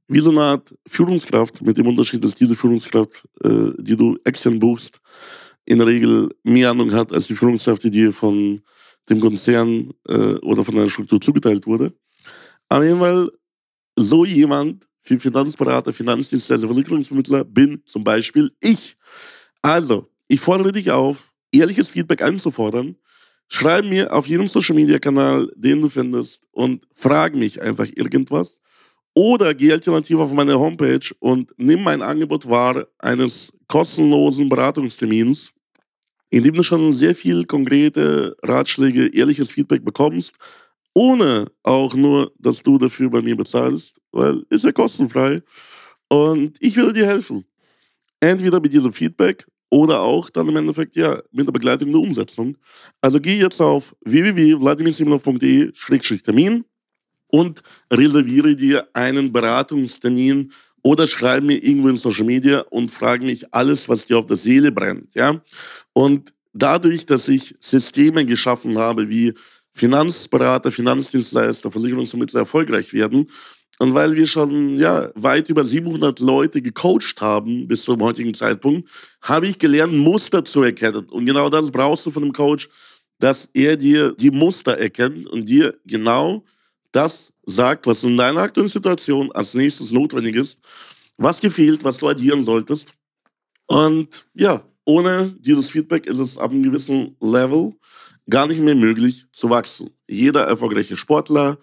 Wie 0.07 0.19
so 0.19 0.29
eine 0.29 0.41
Art 0.41 0.73
Führungskraft, 0.87 1.61
mit 1.61 1.77
dem 1.77 1.87
Unterschied, 1.87 2.23
dass 2.23 2.33
diese 2.33 2.55
Führungskraft, 2.55 3.27
äh, 3.43 3.71
die 3.77 3.97
du 3.97 4.17
extern 4.23 4.57
buchst, 4.57 5.01
in 5.65 5.79
der 5.79 5.87
Regel 5.87 6.29
mehr 6.43 6.69
Ahnung 6.69 6.93
hat 6.93 7.11
als 7.11 7.27
die 7.27 7.35
Führungskraft, 7.35 7.83
die 7.83 7.91
dir 7.91 8.13
von 8.13 8.61
dem 9.09 9.19
Konzern 9.19 9.91
äh, 10.07 10.35
oder 10.35 10.63
von 10.63 10.77
einer 10.77 10.89
Struktur 10.89 11.21
zugeteilt 11.21 11.65
wurde. 11.67 11.93
Aber 12.69 12.85
jeden 12.85 12.99
Fall, 12.99 13.29
so 13.95 14.25
jemand 14.25 14.87
für 15.01 15.19
Finanzberater, 15.19 15.93
Finanzdienstleister, 15.93 16.67
Versicherungsvermittler 16.67 17.45
bin 17.45 17.81
zum 17.85 18.03
Beispiel 18.03 18.51
ich. 18.61 18.97
Also, 19.61 20.09
ich 20.27 20.39
fordere 20.39 20.71
dich 20.71 20.91
auf, 20.91 21.31
ehrliches 21.51 21.87
Feedback 21.87 22.21
einzufordern. 22.21 22.95
Schreib 23.47 23.85
mir 23.85 24.11
auf 24.11 24.27
jedem 24.27 24.47
Social 24.47 24.75
Media 24.75 24.97
Kanal, 24.97 25.51
den 25.55 25.81
du 25.81 25.89
findest, 25.89 26.41
und 26.51 26.87
frag 26.95 27.35
mich 27.35 27.61
einfach 27.61 27.87
irgendwas. 27.95 28.59
Oder 29.13 29.53
geh 29.53 29.71
alternativ 29.71 30.17
auf 30.17 30.33
meine 30.33 30.59
Homepage 30.59 31.07
und 31.19 31.53
nimm 31.57 31.83
mein 31.83 32.01
Angebot 32.01 32.49
wahr 32.49 32.87
eines 32.97 33.53
kostenlosen 33.67 34.49
Beratungstermins, 34.49 35.53
in 36.35 36.43
dem 36.43 36.53
du 36.53 36.61
schon 36.63 36.91
sehr 36.91 37.15
viel 37.15 37.45
konkrete 37.45 38.35
Ratschläge, 38.43 39.07
ehrliches 39.15 39.47
Feedback 39.47 39.85
bekommst 39.85 40.33
ohne 40.93 41.47
auch 41.61 41.93
nur, 41.93 42.33
dass 42.39 42.63
du 42.63 42.77
dafür 42.77 43.09
bei 43.09 43.21
mir 43.21 43.37
bezahlst, 43.37 43.95
weil 44.11 44.43
ist 44.49 44.63
ja 44.63 44.71
kostenfrei. 44.71 45.41
Und 46.07 46.55
ich 46.59 46.77
will 46.77 46.93
dir 46.93 47.05
helfen. 47.05 47.43
Entweder 48.19 48.61
mit 48.61 48.73
diesem 48.73 48.93
Feedback 48.93 49.45
oder 49.69 50.01
auch 50.01 50.29
dann 50.29 50.49
im 50.49 50.55
Endeffekt 50.55 50.95
ja 50.95 51.21
mit 51.31 51.47
der 51.47 51.53
Begleitung 51.53 51.91
der 51.91 52.01
Umsetzung. 52.01 52.57
Also 53.01 53.19
geh 53.19 53.37
jetzt 53.37 53.61
auf 53.61 53.95
www.vladimirsimonov.de-termin 54.05 56.63
und 57.27 57.61
reserviere 57.91 58.55
dir 58.55 58.87
einen 58.93 59.33
Beratungstermin 59.33 60.53
oder 60.85 61.07
schreib 61.07 61.43
mir 61.43 61.57
irgendwo 61.57 61.89
in 61.89 61.97
Social 61.97 62.25
Media 62.25 62.59
und 62.69 62.91
frag 62.91 63.19
mich 63.23 63.51
alles, 63.51 63.89
was 63.89 64.05
dir 64.05 64.19
auf 64.19 64.27
der 64.27 64.37
Seele 64.37 64.71
brennt. 64.71 65.15
Ja? 65.15 65.41
Und 65.93 66.31
dadurch, 66.53 67.07
dass 67.07 67.27
ich 67.27 67.55
Systeme 67.59 68.23
geschaffen 68.23 68.77
habe, 68.77 69.09
wie 69.09 69.33
Finanzberater, 69.73 70.71
Finanzdienstleister, 70.71 71.71
Versicherungsvermittler 71.71 72.41
erfolgreich 72.41 72.93
werden. 72.93 73.31
Und 73.79 73.95
weil 73.95 74.13
wir 74.13 74.27
schon 74.27 74.77
ja, 74.77 75.09
weit 75.15 75.49
über 75.49 75.65
700 75.65 76.19
Leute 76.19 76.61
gecoacht 76.61 77.19
haben 77.19 77.67
bis 77.67 77.81
zum 77.81 77.99
heutigen 78.03 78.35
Zeitpunkt, 78.35 78.87
habe 79.23 79.47
ich 79.47 79.57
gelernt, 79.57 79.95
Muster 79.95 80.45
zu 80.45 80.61
erkennen. 80.61 81.09
Und 81.09 81.25
genau 81.25 81.49
das 81.49 81.71
brauchst 81.71 82.05
du 82.05 82.11
von 82.11 82.21
einem 82.21 82.31
Coach, 82.31 82.69
dass 83.17 83.49
er 83.53 83.75
dir 83.75 84.11
die 84.11 84.29
Muster 84.29 84.77
erkennt 84.77 85.27
und 85.29 85.49
dir 85.49 85.73
genau 85.83 86.45
das 86.91 87.33
sagt, 87.45 87.87
was 87.87 88.03
in 88.03 88.17
deiner 88.17 88.41
aktuellen 88.41 88.69
Situation 88.69 89.31
als 89.31 89.53
nächstes 89.53 89.91
notwendig 89.91 90.35
ist, 90.35 90.59
was 91.17 91.39
dir 91.39 91.51
fehlt, 91.51 91.83
was 91.83 91.97
du 91.97 92.07
addieren 92.07 92.43
solltest. 92.43 92.93
Und 93.67 94.25
ja, 94.33 94.63
ohne 94.85 95.33
dieses 95.39 95.69
Feedback 95.69 96.05
ist 96.05 96.19
es 96.19 96.37
ab 96.37 96.51
einem 96.51 96.63
gewissen 96.63 97.15
Level 97.21 97.73
gar 98.29 98.47
nicht 98.47 98.61
mehr 98.61 98.75
möglich 98.75 99.25
zu 99.31 99.49
wachsen. 99.49 99.89
Jeder 100.07 100.41
erfolgreiche 100.41 100.97
Sportler 100.97 101.57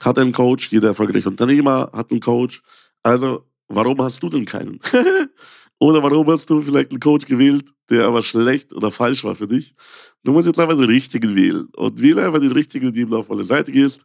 hat 0.00 0.18
einen 0.18 0.32
Coach, 0.32 0.70
jeder 0.70 0.88
erfolgreiche 0.88 1.28
Unternehmer 1.28 1.90
hat 1.92 2.10
einen 2.10 2.20
Coach. 2.20 2.62
Also, 3.02 3.46
warum 3.68 4.00
hast 4.02 4.22
du 4.22 4.28
denn 4.28 4.44
keinen? 4.44 4.80
Oder 5.80 6.02
warum 6.02 6.26
hast 6.28 6.50
du 6.50 6.60
vielleicht 6.60 6.90
einen 6.90 7.00
Coach 7.00 7.26
gewählt, 7.26 7.72
der 7.88 8.06
aber 8.06 8.24
schlecht 8.24 8.72
oder 8.72 8.90
falsch 8.90 9.22
war 9.22 9.36
für 9.36 9.46
dich? 9.46 9.76
Du 10.24 10.32
musst 10.32 10.48
jetzt 10.48 10.58
einfach 10.58 10.76
den 10.76 10.90
richtigen 10.90 11.36
wählen. 11.36 11.68
Und 11.76 12.00
wähle 12.00 12.26
einfach 12.26 12.40
den 12.40 12.50
richtigen, 12.50 12.92
die 12.92 13.06
auf 13.06 13.28
meine 13.28 13.44
Seite 13.44 13.70
gehst, 13.70 14.00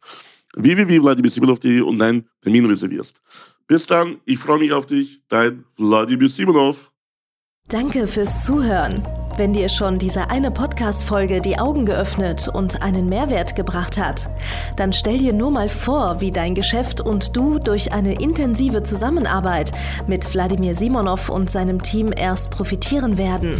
www.vladimirsimonov.de 0.56 1.82
und 1.82 2.00
deinen 2.00 2.28
Termin 2.42 2.66
reservierst. 2.66 3.22
Bis 3.68 3.86
dann, 3.86 4.18
ich 4.26 4.40
freue 4.40 4.60
mich 4.60 4.72
auf 4.74 4.86
dich, 4.86 5.24
dein 5.30 5.64
Wladimir 5.78 6.30
Simonov. 6.30 6.92
Danke 7.70 8.08
fürs 8.08 8.46
Zuhören. 8.46 9.02
Wenn 9.36 9.54
dir 9.54 9.68
schon 9.68 9.98
diese 9.98 10.30
eine 10.30 10.52
Podcast-Folge 10.52 11.42
die 11.42 11.58
Augen 11.58 11.86
geöffnet 11.86 12.48
und 12.48 12.84
einen 12.84 13.10
Mehrwert 13.10 13.56
gebracht 13.56 13.98
hat, 13.98 14.30
dann 14.76 14.94
stell 14.94 15.18
dir 15.18 15.34
nur 15.34 15.50
mal 15.50 15.70
vor, 15.70 16.22
wie 16.22 16.30
dein 16.30 16.54
Geschäft 16.54 17.02
und 17.02 17.36
du 17.36 17.58
durch 17.58 17.92
eine 17.94 18.22
intensive 18.22 18.84
Zusammenarbeit 18.84 19.72
mit 20.06 20.32
Wladimir 20.36 20.76
Simonov 20.76 21.30
und 21.30 21.50
seinem 21.50 21.82
Team 21.82 22.14
erst 22.16 22.52
profitieren 22.52 23.18
werden. 23.18 23.60